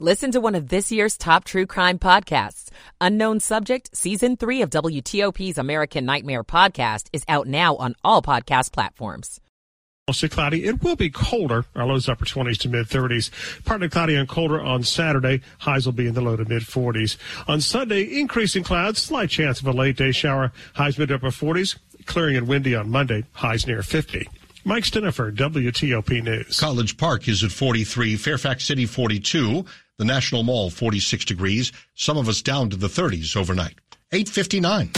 Listen 0.00 0.32
to 0.32 0.40
one 0.40 0.56
of 0.56 0.70
this 0.70 0.90
year's 0.90 1.16
top 1.16 1.44
true 1.44 1.66
crime 1.66 2.00
podcasts. 2.00 2.68
Unknown 3.00 3.38
Subject, 3.38 3.96
Season 3.96 4.36
3 4.36 4.62
of 4.62 4.70
WTOP's 4.70 5.56
American 5.56 6.04
Nightmare 6.04 6.42
podcast 6.42 7.06
is 7.12 7.22
out 7.28 7.46
now 7.46 7.76
on 7.76 7.94
all 8.02 8.20
podcast 8.20 8.72
platforms. 8.72 9.40
Mostly 10.08 10.28
cloudy. 10.30 10.64
It 10.64 10.82
will 10.82 10.96
be 10.96 11.10
colder. 11.10 11.64
Our 11.76 11.86
lows 11.86 12.08
upper 12.08 12.24
20s 12.24 12.58
to 12.62 12.68
mid 12.68 12.88
30s. 12.88 13.30
Partly 13.64 13.88
cloudy 13.88 14.16
and 14.16 14.28
colder 14.28 14.60
on 14.60 14.82
Saturday. 14.82 15.42
Highs 15.60 15.86
will 15.86 15.92
be 15.92 16.08
in 16.08 16.14
the 16.14 16.20
low 16.20 16.34
to 16.34 16.44
mid 16.44 16.64
40s. 16.64 17.16
On 17.46 17.60
Sunday, 17.60 18.18
increasing 18.18 18.64
clouds, 18.64 19.00
slight 19.00 19.30
chance 19.30 19.60
of 19.60 19.68
a 19.68 19.72
late 19.72 19.96
day 19.96 20.10
shower. 20.10 20.50
Highs 20.74 20.98
mid 20.98 21.12
upper 21.12 21.28
40s. 21.28 21.78
Clearing 22.04 22.36
and 22.36 22.48
windy 22.48 22.74
on 22.74 22.90
Monday. 22.90 23.22
Highs 23.32 23.64
near 23.68 23.84
50. 23.84 24.28
Mike 24.66 24.84
Stinneford, 24.84 25.36
WTOP 25.36 26.22
News. 26.22 26.58
College 26.58 26.96
Park 26.96 27.28
is 27.28 27.44
at 27.44 27.52
43, 27.52 28.16
Fairfax 28.16 28.64
City 28.64 28.86
42, 28.86 29.66
the 29.98 30.04
National 30.04 30.42
Mall 30.42 30.70
46 30.70 31.24
degrees, 31.24 31.72
some 31.94 32.16
of 32.16 32.28
us 32.28 32.42
down 32.42 32.70
to 32.70 32.76
the 32.76 32.88
30s 32.88 33.36
overnight. 33.36 33.74
859. 34.12 34.90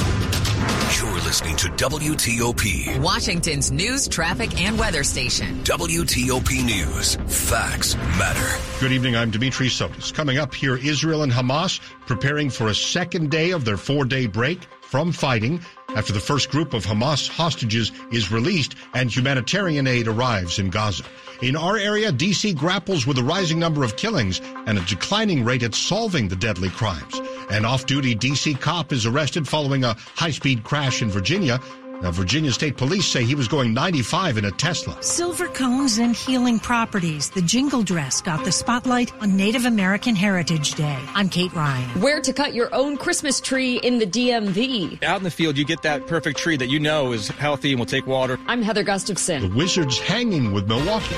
You're 0.97 1.21
listening 1.25 1.57
to 1.57 1.69
WTOP, 1.69 2.99
Washington's 3.01 3.71
news, 3.71 4.09
traffic, 4.09 4.59
and 4.61 4.79
weather 4.79 5.05
station. 5.05 5.63
WTOP 5.65 6.65
News. 6.65 7.17
Facts 7.27 7.97
matter. 8.19 8.65
Good 8.81 8.93
evening. 8.93 9.17
I'm 9.17 9.31
Dimitri 9.31 9.69
Sotis. 9.69 10.15
Coming 10.15 10.39
up 10.39 10.55
here, 10.55 10.77
Israel 10.77 11.23
and 11.23 11.33
Hamas 11.33 11.81
preparing 12.07 12.49
for 12.49 12.69
a 12.69 12.75
second 12.75 13.31
day 13.31 13.51
of 13.51 13.65
their 13.65 13.77
four 13.77 14.05
day 14.05 14.27
break 14.27 14.65
from 14.81 15.13
fighting 15.13 15.61
after 15.97 16.13
the 16.13 16.21
first 16.21 16.51
group 16.51 16.75
of 16.75 16.85
Hamas 16.85 17.29
hostages 17.29 17.91
is 18.13 18.31
released 18.31 18.77
and 18.95 19.15
humanitarian 19.15 19.87
aid 19.89 20.07
arrives 20.07 20.61
in 20.61 20.71
Gaza. 20.71 21.03
In 21.43 21.57
our 21.57 21.77
area, 21.77 22.13
DC 22.13 22.55
grapples 22.55 23.07
with 23.07 23.19
a 23.19 23.25
rising 23.25 23.59
number 23.59 23.83
of 23.83 23.97
killings 23.97 24.41
and 24.67 24.79
a 24.79 24.83
declining 24.83 25.45
rate 25.45 25.63
at 25.63 25.75
solving 25.75 26.29
the 26.29 26.37
deadly 26.37 26.71
crimes. 26.71 27.21
An 27.51 27.65
off-duty 27.65 28.15
DC 28.15 28.61
cop 28.61 28.93
is 28.93 29.07
arrested 29.07 29.49
following 29.49 29.85
a 29.85 29.97
high-speed 30.15 30.65
crash 30.65 31.03
in 31.03 31.11
Virginia. 31.11 31.61
Now, 32.03 32.11
Virginia 32.11 32.53
State 32.53 32.77
Police 32.77 33.07
say 33.07 33.25
he 33.25 33.35
was 33.35 33.49
going 33.49 33.73
95 33.73 34.39
in 34.39 34.45
a 34.45 34.51
Tesla. 34.51 35.03
Silver 35.03 35.49
cones 35.49 35.99
and 35.99 36.15
healing 36.15 36.59
properties. 36.59 37.31
The 37.31 37.41
jingle 37.43 37.83
dress 37.83 38.21
got 38.21 38.45
the 38.45 38.53
spotlight 38.53 39.15
on 39.23 39.37
Native 39.37 39.65
American 39.65 40.15
Heritage 40.15 40.75
Day. 40.75 40.99
I'm 41.15 41.29
Kate 41.29 41.53
Ryan. 41.55 41.89
Where 42.01 42.21
to 42.21 42.33
cut 42.33 42.55
your 42.55 42.75
own 42.75 42.97
Christmas 42.97 43.41
tree 43.41 43.77
in 43.79 43.99
the 43.99 44.07
DMV. 44.07 45.03
Out 45.03 45.19
in 45.19 45.25
the 45.25 45.31
field, 45.31 45.57
you 45.57 45.65
get 45.65 45.83
that 45.83 46.07
perfect 46.07 46.39
tree 46.39 46.57
that 46.57 46.67
you 46.69 46.81
know 46.81 47.13
is 47.13 47.29
healthy 47.29 47.73
and 47.73 47.79
will 47.79 47.87
take 47.87 48.07
water. 48.07 48.39
I'm 48.47 48.63
Heather 48.63 48.83
Gustafson. 48.83 49.41
The 49.51 49.57
Wizards 49.57 49.99
hanging 49.99 50.53
with 50.53 50.69
Milwaukee. 50.69 51.17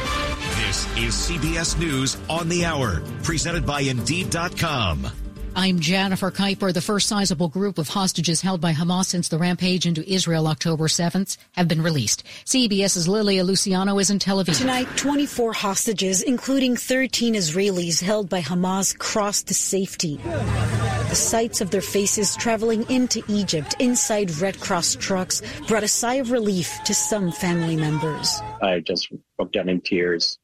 This 0.66 0.86
is 0.96 1.14
CBS 1.14 1.78
News 1.78 2.16
on 2.30 2.48
the 2.48 2.64
Hour, 2.64 3.02
presented 3.22 3.66
by 3.66 3.80
Indeed.com. 3.80 5.27
I'm 5.58 5.80
Jennifer 5.80 6.30
Kuiper. 6.30 6.72
The 6.72 6.80
first 6.80 7.08
sizable 7.08 7.48
group 7.48 7.78
of 7.78 7.88
hostages 7.88 8.40
held 8.40 8.60
by 8.60 8.72
Hamas 8.72 9.06
since 9.06 9.26
the 9.26 9.38
rampage 9.38 9.86
into 9.86 10.08
Israel 10.08 10.46
October 10.46 10.84
7th 10.84 11.36
have 11.56 11.66
been 11.66 11.82
released. 11.82 12.22
CBS's 12.44 13.08
Lilia 13.08 13.42
Luciano 13.42 13.98
is 13.98 14.08
in 14.08 14.20
Tel 14.20 14.40
Aviv. 14.40 14.56
Tonight, 14.56 14.86
24 14.94 15.52
hostages, 15.52 16.22
including 16.22 16.76
13 16.76 17.34
Israelis 17.34 18.00
held 18.00 18.28
by 18.28 18.40
Hamas, 18.40 18.96
crossed 18.96 19.48
to 19.48 19.54
safety. 19.54 20.20
The 20.22 21.16
sights 21.16 21.60
of 21.60 21.72
their 21.72 21.80
faces 21.80 22.36
traveling 22.36 22.88
into 22.88 23.24
Egypt 23.26 23.74
inside 23.80 24.30
Red 24.38 24.60
Cross 24.60 24.94
trucks 25.00 25.42
brought 25.66 25.82
a 25.82 25.88
sigh 25.88 26.20
of 26.22 26.30
relief 26.30 26.78
to 26.84 26.94
some 26.94 27.32
family 27.32 27.74
members. 27.74 28.40
I 28.62 28.78
just 28.78 29.12
broke 29.36 29.50
down 29.50 29.68
in 29.68 29.80
tears. 29.80 30.38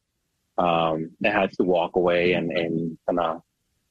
Um, 0.59 1.13
I 1.25 1.29
had 1.29 1.53
to 1.53 1.63
walk 1.63 1.95
away 1.95 2.33
and, 2.33 2.51
and 2.51 2.99
kind 3.07 3.21
of 3.21 3.43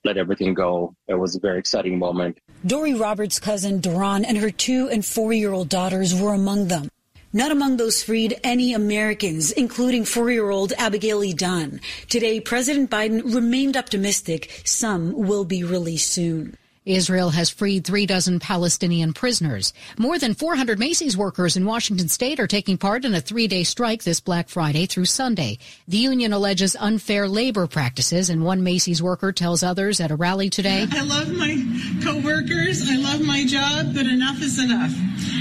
let 0.04 0.18
everything 0.18 0.54
go. 0.54 0.96
It 1.08 1.16
was 1.16 1.36
a 1.36 1.40
very 1.40 1.60
exciting 1.60 1.98
moment. 1.98 2.38
Dory 2.66 2.94
Roberts' 2.94 3.40
cousin 3.40 3.80
Duran 3.80 4.26
and 4.26 4.38
her 4.38 4.52
two 4.52 4.90
and 4.90 5.06
four 5.06 5.34
year 5.34 5.54
old 5.54 5.70
daughters 5.70 6.14
were 6.14 6.34
among 6.34 6.68
them. 6.68 6.90
Not 7.36 7.52
among 7.52 7.78
those 7.78 8.04
freed 8.04 8.40
any 8.44 8.74
Americans, 8.74 9.52
including 9.52 10.06
four 10.06 10.30
year 10.30 10.50
old 10.50 10.74
Abigail 10.78 11.24
E. 11.24 11.34
Dunn. 11.34 11.82
Today, 12.08 12.40
President 12.40 12.92
Biden 12.92 13.34
remained 13.34 13.76
optimistic 13.76 14.62
some 14.66 15.14
will 15.14 15.46
be 15.46 15.64
released 15.64 16.12
soon. 16.12 16.56
Israel 16.86 17.30
has 17.30 17.50
freed 17.50 17.86
three 17.86 18.06
dozen 18.06 18.40
Palestinian 18.40 19.14
prisoners. 19.14 19.74
More 19.98 20.20
than 20.20 20.34
400 20.34 20.78
Macy's 20.78 21.16
workers 21.16 21.56
in 21.56 21.66
Washington 21.66 22.10
state 22.10 22.40
are 22.40 22.48
taking 22.48 22.78
part 22.78 23.06
in 23.06 23.14
a 23.14 23.22
three 23.22 23.48
day 23.48 23.64
strike 23.64 24.04
this 24.04 24.20
Black 24.20 24.50
Friday 24.50 24.86
through 24.86 25.06
Sunday. 25.06 25.60
The 25.88 25.98
union 25.98 26.34
alleges 26.34 26.76
unfair 26.78 27.28
labor 27.28 27.68
practices, 27.68 28.30
and 28.30 28.44
one 28.44 28.64
Macy's 28.64 29.02
worker 29.02 29.32
tells 29.32 29.64
others 29.64 30.00
at 30.00 30.12
a 30.12 30.16
rally 30.16 30.50
today 30.50 30.86
I 30.92 31.04
love 31.04 31.32
my 31.32 31.56
coworkers, 32.04 32.90
I 32.90 32.98
love 32.98 33.22
my 33.22 33.46
job, 33.46 33.94
but 33.94 34.06
enough 34.06 34.42
is 34.42 34.60
enough. 34.60 34.92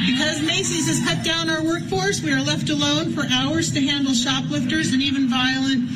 Because 0.06 0.42
Macy's 0.42 0.88
has 0.88 1.00
cut 1.04 1.24
down 1.24 1.50
our 1.50 1.64
workforce, 1.64 2.20
we 2.22 2.32
are 2.32 2.42
left 2.42 2.68
alone 2.70 3.12
for 3.12 3.24
hours 3.32 3.72
to 3.72 3.80
handle 3.80 4.14
shoplifters 4.14 4.92
and 4.92 5.02
even 5.02 5.28
violent 5.28 5.88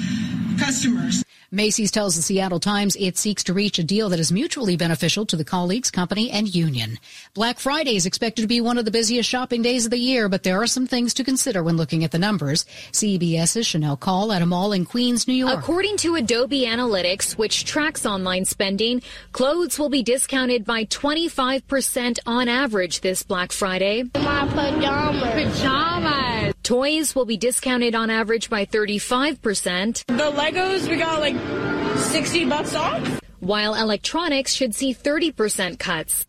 customers. 0.59 1.26
Macy's 1.56 1.91
tells 1.91 2.17
the 2.17 2.21
Seattle 2.21 2.61
Times 2.61 2.99
it 3.00 3.17
seeks 3.17 3.43
to 3.44 3.55
reach 3.55 3.78
a 3.78 3.83
deal 3.83 4.11
that 4.11 4.21
is 4.21 4.31
mutually 4.31 4.77
beneficial 4.77 5.25
to 5.25 5.37
the 5.37 5.44
colleagues, 5.44 5.91
company, 5.91 6.31
and 6.31 6.55
union. 6.55 6.99
Black 7.33 7.59
Friday 7.59 7.97
is 7.97 8.05
expected 8.05 8.43
to 8.43 8.47
be 8.47 8.61
one 8.61 8.77
of 8.77 8.84
the 8.84 8.91
busiest 8.91 9.27
shopping 9.27 9.62
days 9.62 9.87
of 9.87 9.91
the 9.91 9.97
year, 9.97 10.28
but 10.28 10.43
there 10.43 10.62
are 10.62 10.66
some 10.66 10.87
things 10.87 11.15
to 11.15 11.25
consider 11.25 11.62
when 11.62 11.78
looking 11.78 12.05
at 12.05 12.11
the 12.11 12.19
numbers. 12.19 12.66
CBS's 12.93 13.66
Shanelle 13.66 13.99
Kaul 13.99 14.34
at 14.34 14.43
a 14.43 14.47
mall 14.47 14.72
in 14.72 14.84
Queens, 14.84 15.27
New 15.27 15.33
York. 15.33 15.59
According 15.59 15.97
to 15.99 16.16
Adobe 16.16 16.66
Analytics, 16.66 17.39
which 17.39 17.65
tracks 17.65 18.05
online 18.05 18.45
spending, 18.45 19.00
clothes 19.33 19.78
will 19.78 19.89
be 19.89 20.03
discounted 20.03 20.66
by 20.66 20.84
25% 20.84 22.19
on 22.27 22.49
average 22.50 23.00
this 23.00 23.22
Black 23.22 23.50
Friday. 23.50 24.03
My 24.15 24.47
pajamas. 24.47 25.55
Pajamas. 25.55 26.55
Toys 26.62 27.15
will 27.15 27.25
be 27.25 27.37
discounted 27.37 27.95
on 27.95 28.11
average 28.11 28.50
by 28.50 28.66
35%. 28.66 30.05
The 30.09 30.33
Legos, 30.33 30.89
we 30.89 30.97
got 30.97 31.21
like 31.21 31.37
60 31.97 32.45
bucks 32.47 32.75
off. 32.75 33.21
While 33.41 33.75
electronics 33.75 34.53
should 34.55 34.75
see 34.75 34.95
30% 34.95 35.79
cuts. 35.79 36.27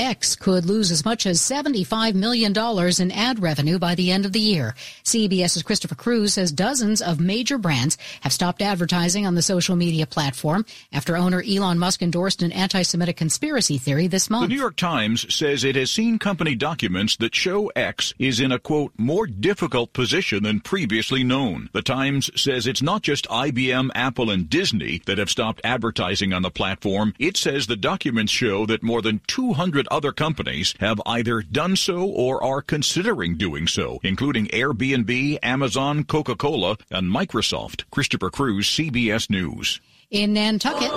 X 0.00 0.34
could 0.34 0.64
lose 0.64 0.90
as 0.90 1.04
much 1.04 1.26
as 1.26 1.38
$75 1.42 2.14
million 2.14 2.54
in 2.56 3.12
ad 3.12 3.38
revenue 3.38 3.78
by 3.78 3.94
the 3.94 4.10
end 4.10 4.24
of 4.24 4.32
the 4.32 4.40
year. 4.40 4.74
CBS's 5.04 5.62
Christopher 5.62 5.94
Cruise 5.94 6.32
says 6.32 6.50
dozens 6.50 7.02
of 7.02 7.20
major 7.20 7.58
brands 7.58 7.98
have 8.22 8.32
stopped 8.32 8.62
advertising 8.62 9.26
on 9.26 9.34
the 9.34 9.42
social 9.42 9.76
media 9.76 10.06
platform 10.06 10.64
after 10.90 11.18
owner 11.18 11.42
Elon 11.46 11.78
Musk 11.78 12.00
endorsed 12.00 12.40
an 12.40 12.50
anti-Semitic 12.50 13.18
conspiracy 13.18 13.76
theory 13.76 14.06
this 14.06 14.30
month. 14.30 14.48
The 14.48 14.54
New 14.54 14.60
York 14.60 14.76
Times 14.76 15.32
says 15.32 15.64
it 15.64 15.76
has 15.76 15.90
seen 15.90 16.18
company 16.18 16.54
documents 16.54 17.16
that 17.16 17.34
show 17.34 17.66
X 17.76 18.14
is 18.18 18.40
in 18.40 18.52
a 18.52 18.58
quote, 18.58 18.94
more 18.96 19.26
difficult 19.26 19.92
position 19.92 20.44
than 20.44 20.60
previously 20.60 21.22
known. 21.22 21.68
The 21.74 21.82
Times 21.82 22.30
says 22.40 22.66
it's 22.66 22.80
not 22.80 23.02
just 23.02 23.28
IBM, 23.28 23.90
Apple, 23.94 24.30
and 24.30 24.48
Disney 24.48 25.02
that 25.04 25.18
have 25.18 25.28
stopped 25.28 25.60
advertising 25.62 26.32
on 26.32 26.40
the 26.40 26.50
platform. 26.50 27.12
It 27.18 27.36
says 27.36 27.66
the 27.66 27.76
documents 27.76 28.32
show 28.32 28.64
that 28.64 28.82
more 28.82 29.02
than 29.02 29.20
200 29.26 29.88
other 29.90 30.12
companies 30.12 30.74
have 30.80 31.00
either 31.06 31.42
done 31.42 31.76
so 31.76 32.08
or 32.08 32.42
are 32.42 32.62
considering 32.62 33.36
doing 33.36 33.66
so, 33.66 33.98
including 34.02 34.46
Airbnb, 34.48 35.38
Amazon, 35.42 36.04
Coca-Cola, 36.04 36.76
and 36.90 37.10
Microsoft. 37.10 37.84
Christopher 37.90 38.30
Cruise, 38.30 38.68
CBS 38.68 39.30
News. 39.30 39.80
In 40.10 40.32
Nantucket, 40.32 40.90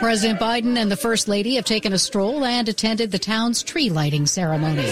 President 0.00 0.40
Biden 0.40 0.78
and 0.78 0.90
the 0.90 0.96
First 0.96 1.28
Lady 1.28 1.56
have 1.56 1.66
taken 1.66 1.92
a 1.92 1.98
stroll 1.98 2.42
and 2.44 2.66
attended 2.68 3.10
the 3.10 3.18
town's 3.18 3.62
tree 3.62 3.90
lighting 3.90 4.24
ceremony. 4.26 4.88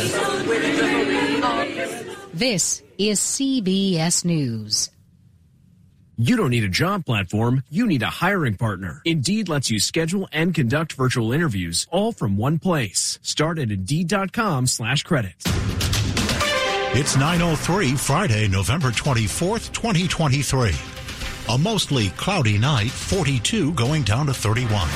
This 2.34 2.82
is 2.98 3.19
CBS 3.19 4.25
News. 4.25 4.90
You 6.21 6.37
don't 6.37 6.51
need 6.51 6.65
a 6.65 6.69
job 6.69 7.06
platform, 7.06 7.62
you 7.70 7.87
need 7.87 8.03
a 8.03 8.11
hiring 8.11 8.55
partner. 8.55 9.03
Indeed 9.05 9.49
lets 9.49 9.70
you 9.70 9.79
schedule 9.79 10.26
and 10.32 10.53
conduct 10.53 10.94
virtual 10.94 11.31
interviews 11.31 11.87
all 11.93 12.11
from 12.11 12.37
one 12.37 12.59
place. 12.59 13.20
Start 13.23 13.61
at 13.61 13.70
Indeed.com 13.70 14.67
slash 14.67 15.05
credit. 15.05 15.35
It's 16.97 17.15
9.03 17.15 17.97
Friday, 17.97 18.49
November 18.49 18.88
24th, 18.88 19.73
2023. 19.73 20.73
A 21.55 21.56
mostly 21.56 22.09
cloudy 22.11 22.59
night, 22.59 22.91
42 22.91 23.73
going 23.75 24.03
down 24.03 24.26
to 24.26 24.35
31. 24.35 24.88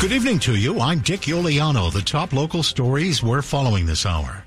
Good 0.00 0.12
evening 0.12 0.38
to 0.38 0.56
you. 0.56 0.80
I'm 0.80 1.00
Dick 1.00 1.22
Uliano. 1.22 1.92
The 1.92 2.00
top 2.00 2.32
local 2.32 2.62
stories 2.62 3.22
we're 3.22 3.42
following 3.42 3.84
this 3.84 4.06
hour. 4.06 4.45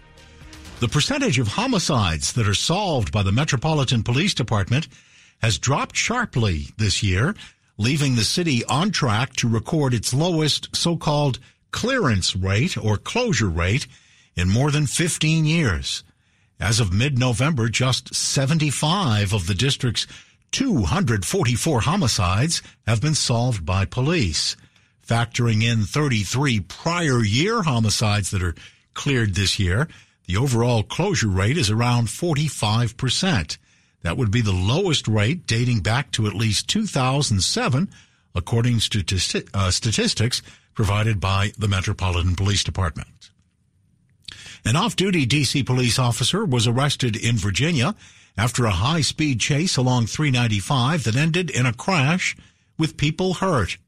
The 0.80 0.88
percentage 0.88 1.40
of 1.40 1.50
homicides 1.50 2.32
that 2.34 2.48
are 2.48 2.54
solved 2.54 3.12
by 3.12 3.22
the 3.22 3.34
Metropolitan 3.34 4.02
Police 4.02 4.34
Department 4.34 4.88
has 5.42 5.58
dropped 5.58 5.98
sharply 5.98 6.68
this 6.78 7.04
year, 7.04 7.36
leaving 7.78 8.16
the 8.16 8.24
city 8.24 8.64
on 8.64 8.92
track 8.92 9.36
to 9.38 9.50
record 9.50 9.94
its 9.94 10.14
lowest 10.14 10.74
so-called 10.74 11.38
clearance 11.72 12.34
rate 12.34 12.78
or 12.78 12.96
closure 12.96 13.50
rate 13.50 13.88
in 14.38 14.48
more 14.48 14.72
than 14.72 14.88
15 14.88 15.44
years. 15.44 16.02
As 16.62 16.80
of 16.80 16.94
mid-November, 16.94 17.68
just 17.68 18.16
75 18.16 19.34
of 19.34 19.48
the 19.48 19.56
district's 19.56 20.08
244 20.54 21.82
homicides 21.82 22.62
have 22.88 23.02
been 23.02 23.16
solved 23.16 23.66
by 23.66 23.84
police. 23.84 24.56
Factoring 25.06 25.62
in 25.62 25.84
33 25.84 26.62
prior 26.62 27.22
year 27.22 27.64
homicides 27.64 28.32
that 28.32 28.42
are 28.42 28.56
cleared 28.94 29.36
this 29.36 29.60
year, 29.60 29.90
the 30.30 30.38
overall 30.38 30.84
closure 30.84 31.28
rate 31.28 31.58
is 31.58 31.72
around 31.72 32.06
45%. 32.06 33.58
That 34.04 34.16
would 34.16 34.30
be 34.30 34.42
the 34.42 34.52
lowest 34.52 35.08
rate 35.08 35.48
dating 35.48 35.80
back 35.80 36.12
to 36.12 36.28
at 36.28 36.36
least 36.36 36.70
2007, 36.70 37.90
according 38.36 38.80
to 38.80 39.44
uh, 39.56 39.72
statistics 39.72 40.44
provided 40.76 41.20
by 41.20 41.52
the 41.58 41.68
Metropolitan 41.68 42.36
Police 42.36 42.64
Department. 42.64 43.32
An 44.64 44.76
off-duty 44.76 45.26
DC 45.26 45.66
police 45.66 45.98
officer 45.98 46.46
was 46.46 46.68
arrested 46.68 47.16
in 47.16 47.36
Virginia 47.36 47.96
after 48.38 48.66
a 48.66 48.72
high-speed 48.86 49.40
chase 49.40 49.78
along 49.78 50.06
395 50.06 51.06
that 51.06 51.16
ended 51.16 51.50
in 51.50 51.66
a 51.66 51.74
crash 51.74 52.38
with 52.78 52.98
people 52.98 53.34
hurt. 53.34 53.80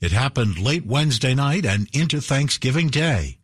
It 0.00 0.12
happened 0.12 0.58
late 0.58 0.86
Wednesday 0.86 1.34
night 1.34 1.66
and 1.66 1.86
into 1.92 2.22
Thanksgiving 2.22 2.88
Day. 2.88 3.36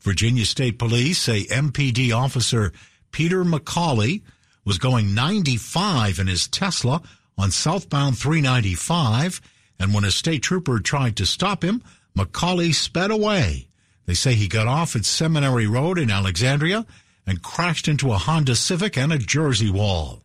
Virginia 0.00 0.44
State 0.44 0.78
Police 0.78 1.18
say 1.18 1.44
MPD 1.44 2.14
officer 2.14 2.72
Peter 3.12 3.44
McCauley 3.44 4.22
was 4.64 4.78
going 4.78 5.14
95 5.14 6.18
in 6.18 6.26
his 6.26 6.48
Tesla 6.48 7.02
on 7.36 7.50
southbound 7.50 8.18
395, 8.18 9.40
and 9.78 9.94
when 9.94 10.04
a 10.04 10.10
state 10.10 10.42
trooper 10.42 10.78
tried 10.78 11.16
to 11.16 11.26
stop 11.26 11.64
him, 11.64 11.82
McCauley 12.16 12.74
sped 12.74 13.10
away. 13.10 13.68
They 14.06 14.14
say 14.14 14.34
he 14.34 14.48
got 14.48 14.66
off 14.66 14.96
at 14.96 15.04
Seminary 15.04 15.66
Road 15.66 15.98
in 15.98 16.10
Alexandria 16.10 16.86
and 17.26 17.42
crashed 17.42 17.88
into 17.88 18.12
a 18.12 18.18
Honda 18.18 18.56
Civic 18.56 18.96
and 18.96 19.12
a 19.12 19.18
Jersey 19.18 19.70
wall. 19.70 20.22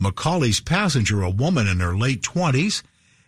McCauley's 0.00 0.60
passenger, 0.60 1.22
a 1.22 1.30
woman 1.30 1.66
in 1.66 1.80
her 1.80 1.96
late 1.96 2.22
20s, 2.22 2.82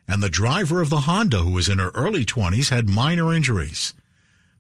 and 0.07 0.23
the 0.23 0.29
driver 0.29 0.81
of 0.83 0.91
the 0.91 1.01
Honda, 1.01 1.39
who 1.39 1.53
was 1.53 1.69
in 1.69 1.79
her 1.79 1.91
early 1.95 2.25
20s, 2.25 2.71
had 2.71 2.89
minor 2.89 3.33
injuries. 3.33 3.95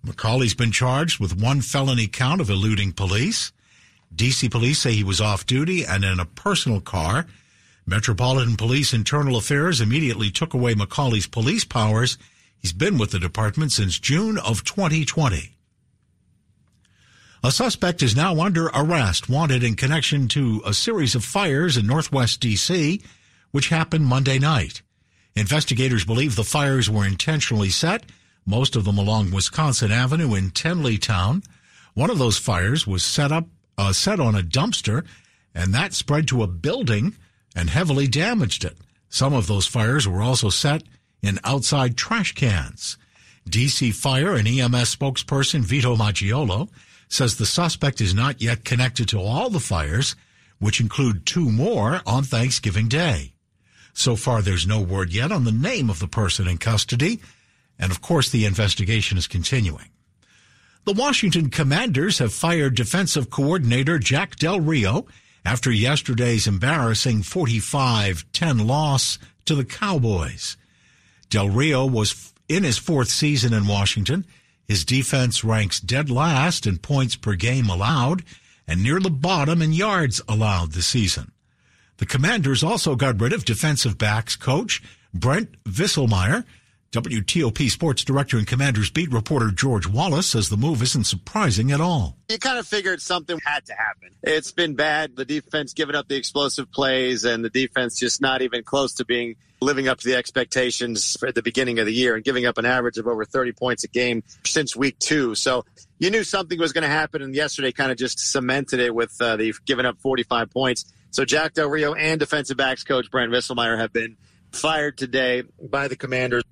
McCauley's 0.04 0.54
been 0.54 0.72
charged 0.72 1.18
with 1.18 1.40
one 1.40 1.60
felony 1.60 2.06
count 2.06 2.40
of 2.40 2.50
eluding 2.50 2.92
police. 2.92 3.52
DC 4.14 4.50
police 4.50 4.78
say 4.78 4.92
he 4.92 5.04
was 5.04 5.20
off 5.20 5.46
duty 5.46 5.84
and 5.84 6.04
in 6.04 6.20
a 6.20 6.26
personal 6.26 6.80
car. 6.80 7.26
Metropolitan 7.86 8.56
Police 8.56 8.92
Internal 8.92 9.36
Affairs 9.36 9.80
immediately 9.80 10.30
took 10.30 10.54
away 10.54 10.74
McCauley's 10.74 11.26
police 11.26 11.64
powers 11.64 12.16
He's 12.64 12.72
been 12.72 12.96
with 12.96 13.10
the 13.10 13.18
department 13.18 13.72
since 13.72 13.98
June 13.98 14.38
of 14.38 14.64
2020. 14.64 15.50
A 17.42 17.52
suspect 17.52 18.02
is 18.02 18.16
now 18.16 18.40
under 18.40 18.68
arrest, 18.68 19.28
wanted 19.28 19.62
in 19.62 19.76
connection 19.76 20.28
to 20.28 20.62
a 20.64 20.72
series 20.72 21.14
of 21.14 21.26
fires 21.26 21.76
in 21.76 21.86
northwest 21.86 22.40
D.C., 22.40 23.02
which 23.50 23.68
happened 23.68 24.06
Monday 24.06 24.38
night. 24.38 24.80
Investigators 25.36 26.06
believe 26.06 26.36
the 26.36 26.42
fires 26.42 26.88
were 26.88 27.04
intentionally 27.04 27.68
set, 27.68 28.06
most 28.46 28.76
of 28.76 28.84
them 28.84 28.98
along 28.98 29.30
Wisconsin 29.30 29.90
Avenue 29.90 30.34
in 30.34 30.50
Tenleytown. 30.50 31.44
One 31.94 32.10
of 32.10 32.18
those 32.18 32.38
fires 32.38 32.86
was 32.86 33.04
set 33.04 33.32
up, 33.32 33.46
uh, 33.78 33.92
set 33.92 34.20
on 34.20 34.34
a 34.34 34.42
dumpster, 34.42 35.06
and 35.54 35.72
that 35.72 35.94
spread 35.94 36.28
to 36.28 36.42
a 36.42 36.48
building 36.48 37.16
and 37.54 37.70
heavily 37.70 38.06
damaged 38.06 38.64
it. 38.64 38.76
Some 39.08 39.32
of 39.32 39.46
those 39.46 39.66
fires 39.66 40.08
were 40.08 40.22
also 40.22 40.50
set 40.50 40.82
in 41.22 41.38
outside 41.44 41.96
trash 41.96 42.32
cans. 42.32 42.98
DC 43.48 43.94
Fire 43.94 44.34
and 44.34 44.48
EMS 44.48 44.96
spokesperson 44.96 45.60
Vito 45.60 45.96
Maggiolo 45.96 46.68
says 47.08 47.36
the 47.36 47.46
suspect 47.46 48.00
is 48.00 48.14
not 48.14 48.42
yet 48.42 48.64
connected 48.64 49.08
to 49.08 49.20
all 49.20 49.50
the 49.50 49.60
fires, 49.60 50.16
which 50.58 50.80
include 50.80 51.26
two 51.26 51.50
more 51.50 52.00
on 52.06 52.24
Thanksgiving 52.24 52.88
Day. 52.88 53.34
So 53.92 54.16
far, 54.16 54.42
there's 54.42 54.66
no 54.66 54.80
word 54.80 55.12
yet 55.12 55.30
on 55.30 55.44
the 55.44 55.52
name 55.52 55.88
of 55.88 56.00
the 56.00 56.08
person 56.08 56.48
in 56.48 56.58
custody, 56.58 57.20
and 57.78 57.90
of 57.90 58.00
course, 58.00 58.30
the 58.30 58.44
investigation 58.44 59.18
is 59.18 59.26
continuing. 59.26 59.90
The 60.84 60.92
Washington 60.92 61.50
Commanders 61.50 62.18
have 62.18 62.32
fired 62.32 62.74
defensive 62.74 63.30
coordinator 63.30 63.98
Jack 63.98 64.36
Del 64.36 64.60
Rio 64.60 65.06
after 65.44 65.70
yesterday's 65.70 66.46
embarrassing 66.46 67.22
45-10 67.22 68.66
loss 68.66 69.18
to 69.46 69.54
the 69.54 69.64
Cowboys. 69.64 70.56
Del 71.30 71.48
Rio 71.48 71.86
was 71.86 72.32
in 72.48 72.64
his 72.64 72.78
fourth 72.78 73.08
season 73.08 73.52
in 73.52 73.66
Washington. 73.66 74.26
His 74.66 74.84
defense 74.84 75.42
ranks 75.42 75.80
dead 75.80 76.10
last 76.10 76.66
in 76.66 76.78
points 76.78 77.16
per 77.16 77.34
game 77.34 77.68
allowed 77.68 78.22
and 78.66 78.82
near 78.82 79.00
the 79.00 79.10
bottom 79.10 79.60
in 79.60 79.72
yards 79.72 80.20
allowed 80.28 80.72
this 80.72 80.86
season. 80.86 81.32
The 81.98 82.06
Commanders 82.06 82.62
also 82.62 82.96
got 82.96 83.20
rid 83.20 83.32
of 83.32 83.44
defensive 83.44 83.98
backs 83.98 84.36
coach 84.36 84.82
Brent 85.12 85.62
Vieselmeyer 85.64 86.44
WTOP 86.94 87.68
sports 87.70 88.04
director 88.04 88.38
and 88.38 88.46
commander's 88.46 88.88
beat 88.88 89.10
reporter 89.10 89.50
George 89.50 89.84
Wallace 89.84 90.28
says 90.28 90.48
the 90.48 90.56
move 90.56 90.80
isn't 90.80 91.02
surprising 91.02 91.72
at 91.72 91.80
all. 91.80 92.16
You 92.28 92.38
kind 92.38 92.56
of 92.56 92.68
figured 92.68 93.02
something 93.02 93.40
had 93.44 93.66
to 93.66 93.72
happen. 93.72 94.10
It's 94.22 94.52
been 94.52 94.76
bad. 94.76 95.16
The 95.16 95.24
defense 95.24 95.72
giving 95.72 95.96
up 95.96 96.06
the 96.06 96.14
explosive 96.14 96.70
plays 96.70 97.24
and 97.24 97.44
the 97.44 97.50
defense 97.50 97.98
just 97.98 98.20
not 98.20 98.42
even 98.42 98.62
close 98.62 98.94
to 98.94 99.04
being 99.04 99.34
living 99.60 99.88
up 99.88 99.98
to 99.98 100.06
the 100.06 100.14
expectations 100.14 101.16
at 101.26 101.34
the 101.34 101.42
beginning 101.42 101.80
of 101.80 101.86
the 101.86 101.92
year 101.92 102.14
and 102.14 102.22
giving 102.22 102.46
up 102.46 102.58
an 102.58 102.64
average 102.64 102.96
of 102.96 103.08
over 103.08 103.24
30 103.24 103.50
points 103.50 103.82
a 103.82 103.88
game 103.88 104.22
since 104.44 104.76
week 104.76 104.96
two. 105.00 105.34
So 105.34 105.64
you 105.98 106.10
knew 106.10 106.22
something 106.22 106.60
was 106.60 106.72
going 106.72 106.82
to 106.82 106.88
happen. 106.88 107.22
And 107.22 107.34
yesterday 107.34 107.72
kind 107.72 107.90
of 107.90 107.98
just 107.98 108.20
cemented 108.20 108.78
it 108.78 108.94
with 108.94 109.20
uh, 109.20 109.34
they've 109.34 109.58
given 109.64 109.84
up 109.84 109.98
45 109.98 110.48
points. 110.50 110.84
So 111.10 111.24
Jack 111.24 111.54
Del 111.54 111.68
Rio 111.68 111.92
and 111.94 112.20
defensive 112.20 112.56
backs 112.56 112.84
coach 112.84 113.10
Brent 113.10 113.32
Vieselmeyer 113.32 113.78
have 113.78 113.92
been 113.92 114.16
fired 114.52 114.96
today 114.96 115.42
by 115.60 115.88
the 115.88 115.96
commanders. 115.96 116.44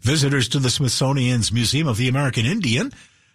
Visitors 0.00 0.48
to 0.48 0.58
the 0.58 0.70
Smithsonian's 0.70 1.52
Museum 1.52 1.86
of 1.86 1.96
the 1.96 2.08
American 2.08 2.46
Indian 2.46 2.92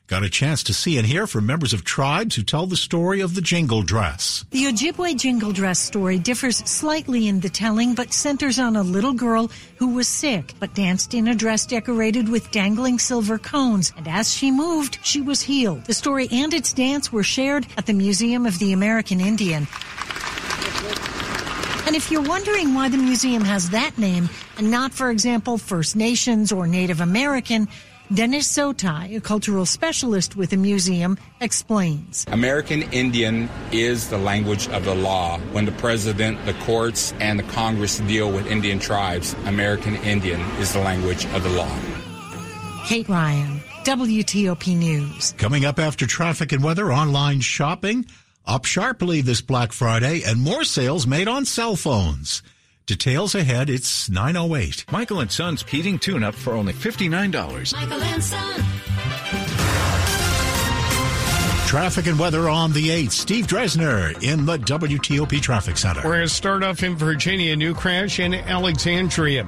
got 0.08 0.24
a 0.24 0.30
chance 0.30 0.64
to 0.64 0.74
see 0.74 0.98
and 0.98 1.06
hear 1.06 1.28
from 1.28 1.46
members 1.46 1.74
of 1.74 1.84
tribes 1.84 2.36
who 2.36 2.42
tell 2.42 2.66
the 2.66 2.78
story 2.78 3.20
of 3.20 3.36
the 3.36 3.42
jingle 3.42 3.82
dress. 3.82 4.46
The 4.52 4.66
Ojibwe 4.66 5.18
jingle 5.18 5.52
dress 5.52 5.80
story 5.80 6.18
differs 6.18 6.58
slightly 6.58 7.28
in 7.28 7.42
the 7.42 7.50
telling, 7.50 7.94
but 7.94 8.14
centers 8.14 8.58
on 8.58 8.78
a 8.78 8.84
little 8.84 9.12
girl 9.12 9.52
who 9.76 9.90
was 9.90 10.08
sick, 10.08 10.54
but 10.62 10.74
danced 10.74 11.14
in 11.14 11.28
a 11.28 11.36
dress 11.36 11.66
decorated 11.66 12.30
with 12.30 12.52
dangling 12.52 13.00
silver 13.00 13.38
cones. 13.38 13.92
And 13.98 14.08
as 14.08 14.34
she 14.34 14.50
moved, 14.50 14.98
she 15.04 15.20
was 15.20 15.42
healed. 15.42 15.84
The 15.86 15.94
story 15.94 16.30
and 16.32 16.54
its 16.54 16.72
dance 16.72 17.12
were 17.12 17.24
shared 17.24 17.68
at 17.78 17.86
the 17.86 17.94
Museum 17.94 18.46
of 18.46 18.60
the 18.60 18.72
American 18.72 19.20
Indian. 19.20 19.68
And 21.88 21.96
if 21.96 22.12
you're 22.12 22.22
wondering 22.22 22.74
why 22.74 22.90
the 22.90 22.98
museum 22.98 23.46
has 23.46 23.70
that 23.70 23.98
name 23.98 24.30
and 24.58 24.70
not, 24.70 24.92
for 24.92 25.10
example, 25.10 25.58
First 25.58 25.96
Nations 25.96 26.52
or 26.52 26.68
Native 26.68 27.00
American, 27.00 27.70
Dennis 28.14 28.46
Zotigh, 28.52 29.16
a 29.16 29.22
cultural 29.22 29.66
specialist 29.66 30.36
with 30.36 30.50
the 30.50 30.58
museum, 30.58 31.18
explains. 31.40 32.26
American 32.30 32.82
Indian 32.92 33.50
is 33.72 34.10
the 34.10 34.18
language 34.18 34.68
of 34.68 34.84
the 34.84 34.96
law. 34.96 35.40
When 35.54 35.64
the 35.64 35.72
president, 35.72 36.46
the 36.46 36.56
courts, 36.56 37.14
and 37.22 37.40
the 37.40 37.44
Congress 37.44 38.00
deal 38.00 38.34
with 38.34 38.48
Indian 38.48 38.80
tribes, 38.80 39.34
American 39.46 39.96
Indian 39.96 40.42
is 40.60 40.74
the 40.74 40.80
language 40.80 41.26
of 41.28 41.42
the 41.42 41.50
law. 41.52 41.74
Kate 42.86 43.08
Ryan, 43.08 43.62
WTOP 43.86 44.76
News. 44.76 45.36
Coming 45.38 45.64
up 45.64 45.80
after 45.80 46.06
traffic 46.06 46.52
and 46.52 46.62
weather, 46.62 46.92
online 46.92 47.40
shopping 47.40 48.06
up 48.48 48.66
sharply 48.66 49.22
this 49.22 49.42
Black 49.42 49.72
Friday 49.72 50.24
and 50.26 50.42
more 50.42 50.64
sales 50.64 51.06
made 51.06 51.28
on 51.28 51.46
cell 51.46 51.76
phones. 51.76 52.42
Details 52.86 53.36
ahead, 53.36 53.70
it's 53.70 54.10
908. 54.10 54.86
Michael 54.92 55.20
and 55.20 55.32
Son's 55.32 55.62
heating 55.64 56.00
tune 56.00 56.24
up 56.24 56.34
for 56.34 56.54
only 56.54 56.74
$59. 56.74 57.74
Michael 57.74 58.02
and 58.02 58.24
Son. 58.24 58.64
Traffic 61.68 62.08
and 62.08 62.18
weather 62.18 62.48
on 62.48 62.72
the 62.72 62.88
8th. 62.88 63.12
Steve 63.12 63.46
Dresner 63.46 64.24
in 64.24 64.46
the 64.46 64.58
WTOP 64.58 65.42
Traffic 65.42 65.78
Center. 65.78 66.02
We're 66.06 66.16
going 66.16 66.28
to 66.28 66.34
start 66.34 66.64
off 66.64 66.82
in 66.82 66.96
Virginia. 66.96 67.58
New 67.58 67.74
crash 67.74 68.22
in 68.22 68.34
Alexandria 68.34 69.46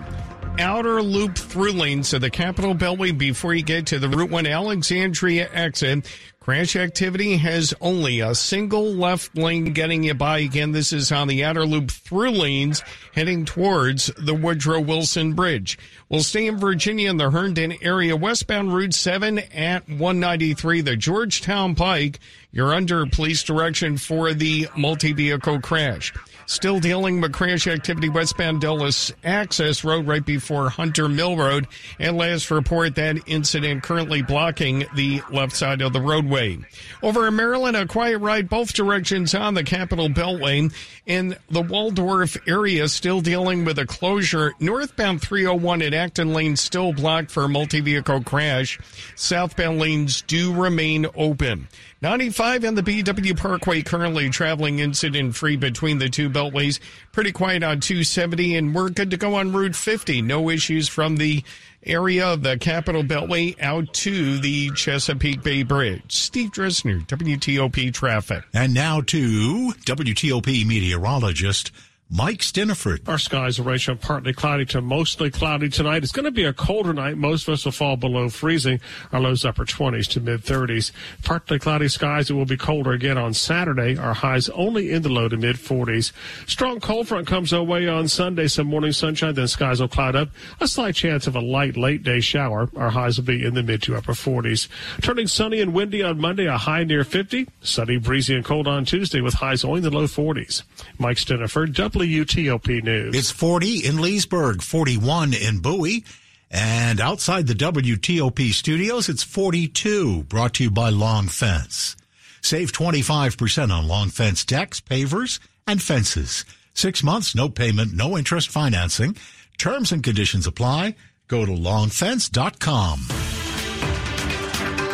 outer 0.59 1.01
loop 1.01 1.37
through 1.37 1.71
lane, 1.71 2.03
so 2.03 2.19
the 2.19 2.29
Capitol 2.29 2.75
Beltway 2.75 3.17
before 3.17 3.53
you 3.53 3.63
get 3.63 3.87
to 3.87 3.99
the 3.99 4.09
Route 4.09 4.29
1 4.29 4.45
Alexandria 4.45 5.49
exit. 5.53 6.05
Crash 6.39 6.75
activity 6.75 7.37
has 7.37 7.73
only 7.79 8.19
a 8.19 8.33
single 8.33 8.93
left 8.93 9.37
lane 9.37 9.71
getting 9.73 10.03
you 10.03 10.13
by. 10.13 10.39
Again, 10.39 10.71
this 10.71 10.91
is 10.91 11.11
on 11.11 11.27
the 11.27 11.43
outer 11.43 11.65
loop 11.65 11.91
through 11.91 12.31
lanes 12.31 12.81
heading 13.13 13.45
towards 13.45 14.07
the 14.17 14.33
Woodrow 14.33 14.81
Wilson 14.81 15.33
Bridge. 15.33 15.77
We'll 16.09 16.23
stay 16.23 16.47
in 16.47 16.57
Virginia 16.57 17.09
in 17.09 17.17
the 17.17 17.29
Herndon 17.29 17.75
area, 17.81 18.15
westbound 18.15 18.73
Route 18.73 18.93
7 18.93 19.39
at 19.39 19.87
193, 19.87 20.81
the 20.81 20.95
Georgetown 20.95 21.75
Pike. 21.75 22.19
You're 22.51 22.73
under 22.73 23.05
police 23.05 23.43
direction 23.43 23.97
for 23.97 24.33
the 24.33 24.67
multi-vehicle 24.75 25.61
crash. 25.61 26.13
Still 26.49 26.79
dealing 26.79 27.21
with 27.21 27.31
crash 27.31 27.67
activity 27.67 28.09
westbound 28.09 28.61
Dulles 28.61 29.13
Access 29.23 29.83
Road 29.83 30.07
right 30.07 30.25
before 30.25 30.71
Hunter 30.71 31.07
Mill 31.07 31.37
Road. 31.37 31.67
And 31.99 32.17
last 32.17 32.49
report 32.49 32.95
that 32.95 33.19
incident 33.27 33.83
currently 33.83 34.23
blocking 34.23 34.83
the 34.95 35.21
left 35.29 35.55
side 35.55 35.83
of 35.83 35.93
the 35.93 36.01
roadway 36.01 36.57
Over 37.03 37.27
in 37.27 37.35
Maryland, 37.35 37.77
a 37.77 37.85
quiet 37.85 38.17
ride 38.17 38.49
both 38.49 38.73
directions 38.73 39.35
on 39.35 39.53
the 39.53 39.63
Capital 39.63 40.09
Beltway. 40.09 40.73
In 41.05 41.37
the 41.51 41.61
Waldorf 41.61 42.35
area, 42.47 42.87
still 42.87 43.21
dealing 43.21 43.63
with 43.63 43.77
a 43.77 43.85
closure. 43.85 44.55
Northbound 44.59 45.21
301 45.21 45.83
at 45.83 45.93
Acton 45.93 46.33
Lane 46.33 46.55
still 46.55 46.93
blocked 46.93 47.29
for 47.29 47.43
a 47.43 47.49
multi-vehicle 47.49 48.23
crash. 48.23 48.79
Southbound 49.15 49.77
lanes 49.77 50.23
do 50.23 50.51
remain 50.51 51.05
open. 51.15 51.67
95 52.01 52.63
and 52.63 52.77
the 52.77 52.81
BW 52.81 53.37
Parkway 53.37 53.81
currently 53.81 54.29
traveling 54.29 54.79
incident 54.79 55.35
free 55.35 55.57
between 55.57 55.97
the 55.97 56.07
two 56.07 56.29
beltways. 56.39 56.79
Pretty 57.11 57.31
quiet 57.31 57.63
on 57.63 57.79
270 57.79 58.55
and 58.55 58.73
we're 58.73 58.89
good 58.89 59.11
to 59.11 59.17
go 59.17 59.35
on 59.35 59.51
Route 59.51 59.75
50. 59.75 60.21
No 60.21 60.49
issues 60.49 60.87
from 60.87 61.17
the 61.17 61.43
area 61.83 62.27
of 62.27 62.43
the 62.43 62.57
Capital 62.57 63.03
Beltway 63.03 63.61
out 63.61 63.93
to 63.93 64.39
the 64.39 64.69
Chesapeake 64.71 65.43
Bay 65.43 65.63
Bridge. 65.63 66.03
Steve 66.11 66.51
Dresner, 66.51 67.05
WTOP 67.07 67.93
Traffic. 67.93 68.43
And 68.53 68.73
now 68.73 69.01
to 69.01 69.73
WTOP 69.85 70.65
meteorologist 70.65 71.71
Mike 72.11 72.39
Stinneford. 72.39 73.07
Our 73.07 73.19
skies 73.19 73.59
are 73.59 73.63
ranging 73.63 73.95
partly 73.97 74.33
cloudy 74.33 74.65
to 74.67 74.81
mostly 74.81 75.29
cloudy 75.29 75.69
tonight. 75.69 76.01
It's 76.01 76.11
going 76.11 76.25
to 76.25 76.31
be 76.31 76.43
a 76.43 76.51
colder 76.51 76.91
night. 76.91 77.17
Most 77.17 77.47
of 77.47 77.53
us 77.53 77.65
will 77.65 77.71
fall 77.71 77.97
below 77.97 78.29
freezing. 78.29 78.79
Our 79.11 79.19
lows 79.19 79.45
upper 79.45 79.63
20s 79.63 80.07
to 80.13 80.19
mid 80.19 80.41
30s. 80.41 80.91
Partly 81.23 81.59
cloudy 81.59 81.87
skies. 81.87 82.31
It 82.31 82.33
will 82.33 82.45
be 82.45 82.57
colder 82.57 82.93
again 82.93 83.19
on 83.19 83.35
Saturday. 83.35 83.95
Our 83.95 84.15
highs 84.15 84.49
only 84.49 84.89
in 84.89 85.03
the 85.03 85.09
low 85.09 85.29
to 85.29 85.37
mid 85.37 85.57
40s. 85.57 86.11
Strong 86.47 86.79
cold 86.79 87.07
front 87.07 87.27
comes 87.27 87.53
our 87.53 87.61
way 87.61 87.87
on 87.87 88.07
Sunday. 88.07 88.47
Some 88.47 88.65
morning 88.65 88.91
sunshine, 88.91 89.35
then 89.35 89.47
skies 89.47 89.79
will 89.79 89.87
cloud 89.87 90.15
up. 90.15 90.29
A 90.59 90.67
slight 90.67 90.95
chance 90.95 91.27
of 91.27 91.35
a 91.35 91.41
light 91.41 91.77
late 91.77 92.01
day 92.01 92.21
shower. 92.21 92.71
Our 92.75 92.89
highs 92.89 93.17
will 93.17 93.25
be 93.25 93.45
in 93.45 93.53
the 93.53 93.61
mid 93.61 93.83
to 93.83 93.95
upper 93.95 94.13
40s. 94.13 94.67
Turning 95.03 95.27
sunny 95.27 95.61
and 95.61 95.75
windy 95.75 96.01
on 96.01 96.19
Monday, 96.19 96.47
a 96.47 96.57
high 96.57 96.83
near 96.85 97.03
50. 97.03 97.47
Sunny, 97.61 97.97
breezy, 97.97 98.35
and 98.35 98.43
cold 98.43 98.67
on 98.67 98.83
Tuesday 98.83 99.21
with 99.21 99.35
highs 99.35 99.63
only 99.63 99.77
in 99.77 99.83
the 99.83 99.91
low 99.91 100.05
40s. 100.05 100.63
Mike 100.97 101.17
Stinneford, 101.17 101.73
WTOP 101.99 102.81
News. 102.81 103.13
It's 103.13 103.29
40 103.29 103.85
in 103.85 103.99
Leesburg, 103.99 104.61
41 104.61 105.33
in 105.33 105.59
Bowie. 105.59 106.05
And 106.49 107.01
outside 107.01 107.45
the 107.45 107.53
WTOP 107.53 108.53
studios, 108.53 109.09
it's 109.09 109.21
42, 109.21 110.23
brought 110.23 110.53
to 110.55 110.63
you 110.63 110.71
by 110.71 110.89
Long 110.89 111.27
Fence. 111.27 111.97
Save 112.41 112.71
25% 112.71 113.69
on 113.69 113.85
Long 113.85 114.07
Fence 114.07 114.45
decks, 114.45 114.79
pavers, 114.79 115.39
and 115.67 115.83
fences. 115.83 116.45
Six 116.73 117.03
months, 117.03 117.35
no 117.35 117.49
payment, 117.49 117.93
no 117.93 118.17
interest 118.17 118.47
financing. 118.47 119.17
Terms 119.57 119.91
and 119.91 120.01
conditions 120.01 120.47
apply. 120.47 120.95
Go 121.27 121.45
to 121.45 121.51
longfence.com. 121.51 123.01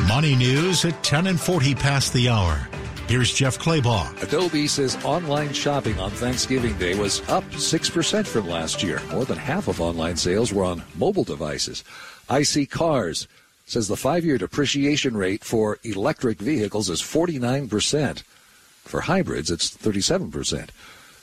Money 0.08 0.36
news 0.36 0.84
at 0.86 1.04
10 1.04 1.28
and 1.28 1.40
40 1.40 1.76
past 1.76 2.14
the 2.14 2.30
hour. 2.30 2.68
Here's 3.08 3.32
Jeff 3.32 3.60
Clabaugh. 3.60 4.24
Adobe 4.24 4.66
says 4.66 4.98
online 5.06 5.54
shopping 5.54 6.00
on 6.00 6.10
Thanksgiving 6.10 6.76
Day 6.80 6.96
was 6.96 7.22
up 7.30 7.44
6% 7.52 8.26
from 8.26 8.50
last 8.50 8.82
year. 8.82 9.00
More 9.12 9.26
than 9.26 9.38
half 9.38 9.68
of 9.68 9.80
online 9.80 10.18
sales 10.18 10.52
were 10.52 10.64
on 10.64 10.82
mobile 10.96 11.24
devices. 11.24 11.84
iSeeCars 12.30 13.28
says 13.68 13.88
the 13.88 13.96
five 13.96 14.26
year 14.26 14.40
depreciation 14.40 15.16
rate 15.16 15.44
for 15.44 15.78
electric 15.84 16.40
vehicles 16.40 16.90
is 16.90 17.00
49%. 17.00 18.24
For 18.86 19.02
hybrids, 19.02 19.52
it's 19.52 19.70
37%. 19.70 20.70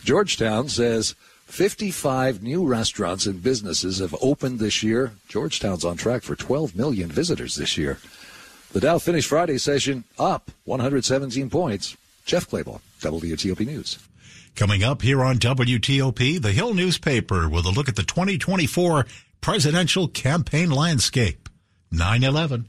Georgetown 0.04 0.68
says 0.68 1.16
55 1.46 2.44
new 2.44 2.64
restaurants 2.64 3.26
and 3.26 3.42
businesses 3.42 3.98
have 3.98 4.14
opened 4.22 4.60
this 4.60 4.84
year. 4.84 5.14
Georgetown's 5.26 5.84
on 5.84 5.96
track 5.96 6.22
for 6.22 6.36
12 6.36 6.76
million 6.76 7.08
visitors 7.08 7.56
this 7.56 7.76
year. 7.76 7.98
The 8.72 8.80
Dow 8.80 8.98
finished 8.98 9.28
Friday 9.28 9.58
session 9.58 10.04
up 10.18 10.50
117 10.64 11.50
points. 11.50 11.94
Jeff 12.24 12.48
Clabaugh, 12.48 12.80
WTOP 13.00 13.66
News. 13.66 13.98
Coming 14.56 14.82
up 14.82 15.02
here 15.02 15.22
on 15.22 15.36
WTOP, 15.36 16.40
the 16.40 16.52
Hill 16.52 16.72
newspaper 16.72 17.50
with 17.50 17.66
a 17.66 17.70
look 17.70 17.90
at 17.90 17.96
the 17.96 18.02
2024 18.02 19.04
presidential 19.42 20.08
campaign 20.08 20.70
landscape. 20.70 21.50
9-11. 21.92 22.64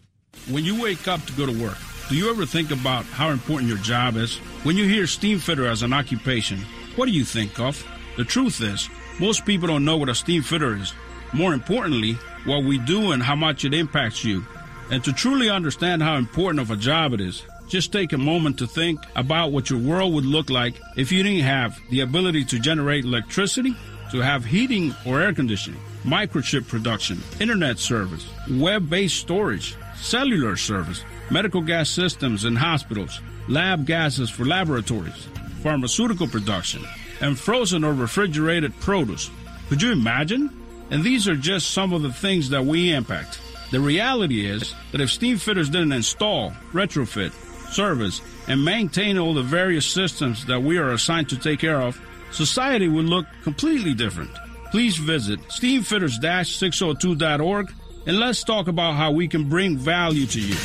When 0.49 0.65
you 0.65 0.81
wake 0.81 1.07
up 1.07 1.25
to 1.25 1.33
go 1.33 1.45
to 1.45 1.63
work, 1.63 1.77
do 2.09 2.17
you 2.17 2.29
ever 2.29 2.45
think 2.45 2.71
about 2.71 3.05
how 3.05 3.29
important 3.29 3.69
your 3.69 3.77
job 3.77 4.17
is? 4.17 4.35
When 4.63 4.75
you 4.75 4.85
hear 4.85 5.07
steam 5.07 5.39
fitter 5.39 5.67
as 5.67 5.83
an 5.83 5.93
occupation, 5.93 6.59
what 6.97 7.05
do 7.05 7.13
you 7.13 7.23
think 7.23 7.61
of? 7.61 7.81
The 8.17 8.25
truth 8.25 8.59
is, 8.59 8.89
most 9.21 9.45
people 9.45 9.69
don't 9.69 9.85
know 9.85 9.95
what 9.95 10.09
a 10.09 10.15
steam 10.15 10.41
fitter 10.41 10.75
is. 10.75 10.93
More 11.31 11.53
importantly, 11.53 12.17
what 12.43 12.65
we 12.65 12.77
do 12.77 13.13
and 13.13 13.23
how 13.23 13.35
much 13.35 13.63
it 13.63 13.73
impacts 13.73 14.25
you. 14.25 14.45
And 14.93 15.03
to 15.05 15.11
truly 15.11 15.49
understand 15.49 16.03
how 16.03 16.17
important 16.17 16.61
of 16.61 16.69
a 16.69 16.75
job 16.75 17.13
it 17.13 17.19
is, 17.19 17.41
just 17.67 17.91
take 17.91 18.13
a 18.13 18.17
moment 18.19 18.59
to 18.59 18.67
think 18.67 18.99
about 19.15 19.51
what 19.51 19.67
your 19.71 19.79
world 19.79 20.13
would 20.13 20.23
look 20.23 20.51
like 20.51 20.79
if 20.95 21.11
you 21.11 21.23
didn't 21.23 21.45
have 21.45 21.75
the 21.89 22.01
ability 22.01 22.45
to 22.45 22.59
generate 22.59 23.03
electricity, 23.03 23.75
to 24.11 24.19
have 24.19 24.45
heating 24.45 24.93
or 25.03 25.19
air 25.19 25.33
conditioning, 25.33 25.79
microchip 26.03 26.67
production, 26.67 27.19
internet 27.39 27.79
service, 27.79 28.29
web 28.51 28.87
based 28.87 29.17
storage, 29.19 29.75
cellular 29.95 30.55
service, 30.55 31.03
medical 31.31 31.61
gas 31.61 31.89
systems 31.89 32.45
in 32.45 32.55
hospitals, 32.55 33.19
lab 33.47 33.87
gases 33.87 34.29
for 34.29 34.45
laboratories, 34.45 35.27
pharmaceutical 35.63 36.27
production, 36.27 36.85
and 37.19 37.39
frozen 37.39 37.83
or 37.83 37.95
refrigerated 37.95 38.79
produce. 38.79 39.31
Could 39.69 39.81
you 39.81 39.91
imagine? 39.91 40.51
And 40.91 41.03
these 41.03 41.27
are 41.27 41.35
just 41.35 41.71
some 41.71 41.93
of 41.93 42.03
the 42.03 42.13
things 42.13 42.49
that 42.49 42.63
we 42.63 42.91
impact. 42.91 43.39
The 43.73 43.81
reality 43.81 44.45
is 44.45 44.73
that 44.91 45.01
if 45.01 45.09
steam 45.09 45.39
fitters 45.39 45.67
didn't 45.67 45.93
install, 45.93 46.51
retrofit, 46.73 47.33
service, 47.73 48.21
and 48.47 48.63
maintain 48.63 49.17
all 49.17 49.33
the 49.33 49.41
various 49.41 49.87
systems 49.87 50.45
that 50.45 50.61
we 50.61 50.77
are 50.77 50.91
assigned 50.91 51.29
to 51.29 51.39
take 51.39 51.61
care 51.61 51.81
of, 51.81 51.99
society 52.29 52.87
would 52.87 53.05
look 53.05 53.25
completely 53.41 53.95
different. 53.95 54.29
Please 54.69 54.97
visit 54.97 55.39
steamfitters-602.org 55.47 57.73
and 58.05 58.19
let's 58.19 58.43
talk 58.43 58.67
about 58.67 58.93
how 58.93 59.09
we 59.09 59.27
can 59.27 59.49
bring 59.49 59.75
value 59.75 60.27
to 60.27 60.39
you. 60.39 60.55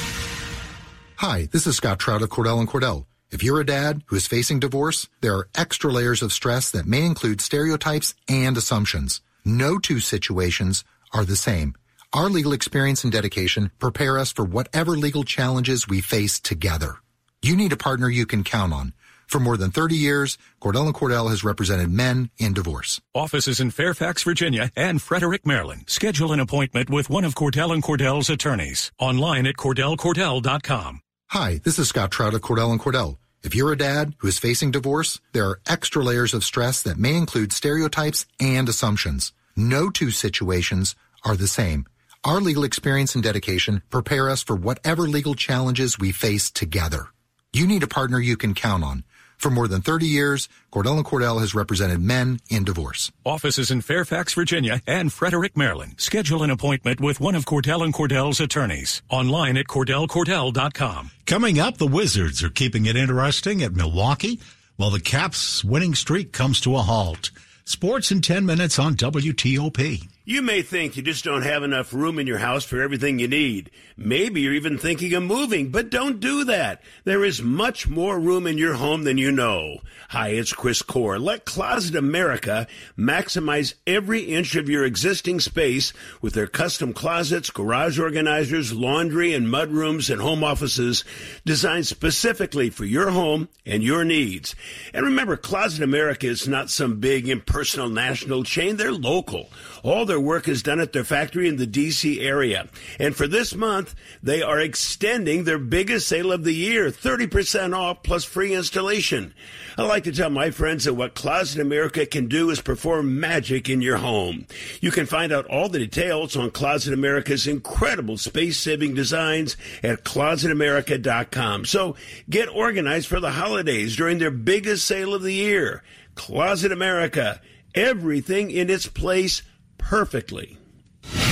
Hi, 1.16 1.48
this 1.50 1.66
is 1.66 1.76
Scott 1.76 1.98
Trout 1.98 2.20
of 2.20 2.28
Cordell 2.28 2.60
and 2.60 2.68
Cordell. 2.68 3.06
If 3.30 3.42
you're 3.42 3.60
a 3.60 3.64
dad 3.64 4.02
who 4.08 4.16
is 4.16 4.26
facing 4.26 4.60
divorce, 4.60 5.08
there 5.22 5.34
are 5.34 5.48
extra 5.54 5.90
layers 5.90 6.20
of 6.20 6.30
stress 6.30 6.70
that 6.72 6.84
may 6.84 7.06
include 7.06 7.40
stereotypes 7.40 8.12
and 8.28 8.54
assumptions. 8.58 9.22
No 9.46 9.78
two 9.78 9.98
situations 9.98 10.84
are 11.14 11.24
the 11.24 11.36
same. 11.36 11.74
Our 12.14 12.30
legal 12.30 12.54
experience 12.54 13.04
and 13.04 13.12
dedication 13.12 13.70
prepare 13.78 14.18
us 14.18 14.32
for 14.32 14.42
whatever 14.42 14.92
legal 14.92 15.24
challenges 15.24 15.86
we 15.86 16.00
face 16.00 16.40
together. 16.40 16.96
You 17.42 17.54
need 17.54 17.72
a 17.72 17.76
partner 17.76 18.08
you 18.08 18.24
can 18.24 18.44
count 18.44 18.72
on. 18.72 18.94
For 19.26 19.38
more 19.38 19.58
than 19.58 19.70
30 19.70 19.94
years, 19.94 20.38
Cordell 20.58 20.86
and 20.86 20.94
Cordell 20.94 21.28
has 21.28 21.44
represented 21.44 21.90
men 21.90 22.30
in 22.38 22.54
divorce. 22.54 22.98
Offices 23.14 23.60
in 23.60 23.70
Fairfax, 23.70 24.22
Virginia 24.22 24.70
and 24.74 25.02
Frederick, 25.02 25.46
Maryland. 25.46 25.84
Schedule 25.86 26.32
an 26.32 26.40
appointment 26.40 26.88
with 26.88 27.10
one 27.10 27.26
of 27.26 27.34
Cordell 27.34 27.74
and 27.74 27.82
Cordell's 27.82 28.30
attorneys. 28.30 28.90
Online 28.98 29.46
at 29.46 29.56
cordellcordell.com. 29.56 31.00
Hi, 31.26 31.60
this 31.62 31.78
is 31.78 31.90
Scott 31.90 32.10
Trout 32.10 32.32
of 32.32 32.40
Cordell 32.40 32.70
and 32.70 32.80
Cordell. 32.80 33.18
If 33.42 33.54
you're 33.54 33.72
a 33.72 33.76
dad 33.76 34.14
who 34.18 34.28
is 34.28 34.38
facing 34.38 34.70
divorce, 34.70 35.20
there 35.32 35.46
are 35.46 35.60
extra 35.66 36.02
layers 36.02 36.32
of 36.32 36.42
stress 36.42 36.80
that 36.82 36.96
may 36.96 37.14
include 37.14 37.52
stereotypes 37.52 38.24
and 38.40 38.66
assumptions. 38.66 39.34
No 39.54 39.90
two 39.90 40.10
situations 40.10 40.96
are 41.22 41.36
the 41.36 41.46
same. 41.46 41.86
Our 42.24 42.40
legal 42.40 42.64
experience 42.64 43.14
and 43.14 43.22
dedication 43.22 43.82
prepare 43.90 44.28
us 44.28 44.42
for 44.42 44.56
whatever 44.56 45.02
legal 45.02 45.34
challenges 45.34 45.98
we 45.98 46.12
face 46.12 46.50
together. 46.50 47.06
You 47.52 47.66
need 47.66 47.82
a 47.82 47.88
partner 47.88 48.18
you 48.18 48.36
can 48.36 48.54
count 48.54 48.82
on. 48.84 49.04
For 49.36 49.50
more 49.50 49.68
than 49.68 49.82
30 49.82 50.06
years, 50.06 50.48
Cordell 50.72 50.96
and 50.96 51.04
Cordell 51.04 51.38
has 51.40 51.54
represented 51.54 52.00
men 52.00 52.40
in 52.50 52.64
divorce. 52.64 53.12
Offices 53.24 53.70
in 53.70 53.82
Fairfax, 53.82 54.34
Virginia 54.34 54.80
and 54.84 55.12
Frederick, 55.12 55.56
Maryland. 55.56 55.94
Schedule 55.98 56.42
an 56.42 56.50
appointment 56.50 57.00
with 57.00 57.20
one 57.20 57.36
of 57.36 57.44
Cordell 57.44 57.84
and 57.84 57.94
Cordell's 57.94 58.40
attorneys. 58.40 59.00
Online 59.08 59.56
at 59.56 59.66
cordellcordell.com. 59.66 61.12
Coming 61.24 61.60
up, 61.60 61.78
the 61.78 61.86
Wizards 61.86 62.42
are 62.42 62.50
keeping 62.50 62.86
it 62.86 62.96
interesting 62.96 63.62
at 63.62 63.74
Milwaukee 63.74 64.40
while 64.76 64.90
the 64.90 65.00
Caps 65.00 65.62
winning 65.64 65.94
streak 65.94 66.32
comes 66.32 66.60
to 66.62 66.74
a 66.74 66.82
halt. 66.82 67.30
Sports 67.64 68.10
in 68.10 68.22
10 68.22 68.44
minutes 68.44 68.78
on 68.80 68.96
WTOP. 68.96 70.08
You 70.28 70.42
may 70.42 70.60
think 70.60 70.94
you 70.94 71.02
just 71.02 71.24
don't 71.24 71.40
have 71.40 71.62
enough 71.62 71.94
room 71.94 72.18
in 72.18 72.26
your 72.26 72.36
house 72.36 72.62
for 72.62 72.82
everything 72.82 73.18
you 73.18 73.28
need. 73.28 73.70
Maybe 73.96 74.42
you're 74.42 74.52
even 74.52 74.76
thinking 74.76 75.14
of 75.14 75.22
moving, 75.22 75.70
but 75.70 75.88
don't 75.88 76.20
do 76.20 76.44
that. 76.44 76.82
There 77.04 77.24
is 77.24 77.40
much 77.40 77.88
more 77.88 78.20
room 78.20 78.46
in 78.46 78.58
your 78.58 78.74
home 78.74 79.04
than 79.04 79.16
you 79.16 79.32
know. 79.32 79.78
Hi, 80.10 80.28
it's 80.28 80.52
Chris 80.52 80.82
Core. 80.82 81.18
Let 81.18 81.46
Closet 81.46 81.96
America 81.96 82.66
maximize 82.96 83.72
every 83.86 84.20
inch 84.20 84.54
of 84.54 84.68
your 84.68 84.84
existing 84.84 85.40
space 85.40 85.94
with 86.20 86.34
their 86.34 86.46
custom 86.46 86.92
closets, 86.92 87.48
garage 87.48 87.98
organizers, 87.98 88.74
laundry 88.74 89.32
and 89.32 89.50
mud 89.50 89.70
rooms 89.70 90.10
and 90.10 90.20
home 90.20 90.44
offices 90.44 91.04
designed 91.46 91.86
specifically 91.86 92.68
for 92.68 92.84
your 92.84 93.10
home 93.10 93.48
and 93.64 93.82
your 93.82 94.04
needs. 94.04 94.54
And 94.92 95.06
remember, 95.06 95.38
Closet 95.38 95.82
America 95.82 96.26
is 96.26 96.46
not 96.46 96.68
some 96.68 97.00
big 97.00 97.30
impersonal 97.30 97.88
national 97.88 98.44
chain. 98.44 98.76
They're 98.76 98.92
local. 98.92 99.48
All 99.82 100.04
their 100.04 100.17
their 100.18 100.26
work 100.26 100.48
is 100.48 100.64
done 100.64 100.80
at 100.80 100.92
their 100.92 101.04
factory 101.04 101.46
in 101.46 101.58
the 101.58 101.66
D.C. 101.66 102.20
area. 102.20 102.66
And 102.98 103.14
for 103.14 103.28
this 103.28 103.54
month, 103.54 103.94
they 104.20 104.42
are 104.42 104.58
extending 104.58 105.44
their 105.44 105.60
biggest 105.60 106.08
sale 106.08 106.32
of 106.32 106.42
the 106.42 106.52
year, 106.52 106.90
30% 106.90 107.72
off 107.72 108.02
plus 108.02 108.24
free 108.24 108.52
installation. 108.52 109.32
I 109.76 109.82
like 109.82 110.02
to 110.04 110.12
tell 110.12 110.28
my 110.28 110.50
friends 110.50 110.86
that 110.86 110.94
what 110.94 111.14
Closet 111.14 111.60
America 111.60 112.04
can 112.04 112.26
do 112.26 112.50
is 112.50 112.60
perform 112.60 113.20
magic 113.20 113.68
in 113.68 113.80
your 113.80 113.98
home. 113.98 114.46
You 114.80 114.90
can 114.90 115.06
find 115.06 115.30
out 115.30 115.46
all 115.46 115.68
the 115.68 115.78
details 115.78 116.36
on 116.36 116.50
Closet 116.50 116.92
America's 116.92 117.46
incredible 117.46 118.18
space 118.18 118.58
saving 118.58 118.94
designs 118.94 119.56
at 119.84 120.02
closetamerica.com. 120.02 121.64
So 121.64 121.94
get 122.28 122.48
organized 122.48 123.06
for 123.06 123.20
the 123.20 123.30
holidays 123.30 123.94
during 123.94 124.18
their 124.18 124.32
biggest 124.32 124.84
sale 124.84 125.14
of 125.14 125.22
the 125.22 125.34
year. 125.34 125.84
Closet 126.16 126.72
America, 126.72 127.40
everything 127.72 128.50
in 128.50 128.68
its 128.68 128.88
place 128.88 129.42
perfectly. 129.78 130.58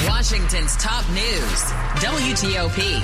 Washington's 0.07 0.77
top 0.77 1.09
news, 1.11 1.63
WTOP. 2.01 3.01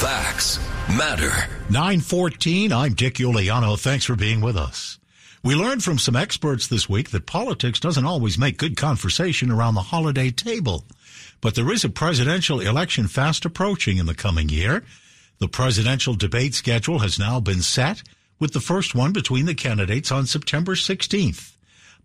Facts 0.00 0.58
matter. 0.96 1.32
914, 1.70 2.72
I'm 2.72 2.94
Dick 2.94 3.14
Uliano. 3.14 3.78
Thanks 3.78 4.04
for 4.04 4.14
being 4.14 4.40
with 4.40 4.56
us. 4.56 4.98
We 5.42 5.56
learned 5.56 5.82
from 5.82 5.98
some 5.98 6.14
experts 6.14 6.68
this 6.68 6.88
week 6.88 7.10
that 7.10 7.26
politics 7.26 7.80
doesn't 7.80 8.04
always 8.04 8.38
make 8.38 8.58
good 8.58 8.76
conversation 8.76 9.50
around 9.50 9.74
the 9.74 9.82
holiday 9.82 10.30
table. 10.30 10.84
But 11.40 11.56
there 11.56 11.72
is 11.72 11.82
a 11.82 11.88
presidential 11.88 12.60
election 12.60 13.08
fast 13.08 13.44
approaching 13.44 13.96
in 13.96 14.06
the 14.06 14.14
coming 14.14 14.48
year. 14.48 14.84
The 15.38 15.48
presidential 15.48 16.14
debate 16.14 16.54
schedule 16.54 17.00
has 17.00 17.18
now 17.18 17.40
been 17.40 17.62
set 17.62 18.04
with 18.38 18.52
the 18.52 18.60
first 18.60 18.94
one 18.94 19.12
between 19.12 19.46
the 19.46 19.54
candidates 19.54 20.12
on 20.12 20.26
September 20.26 20.76
16th. 20.76 21.56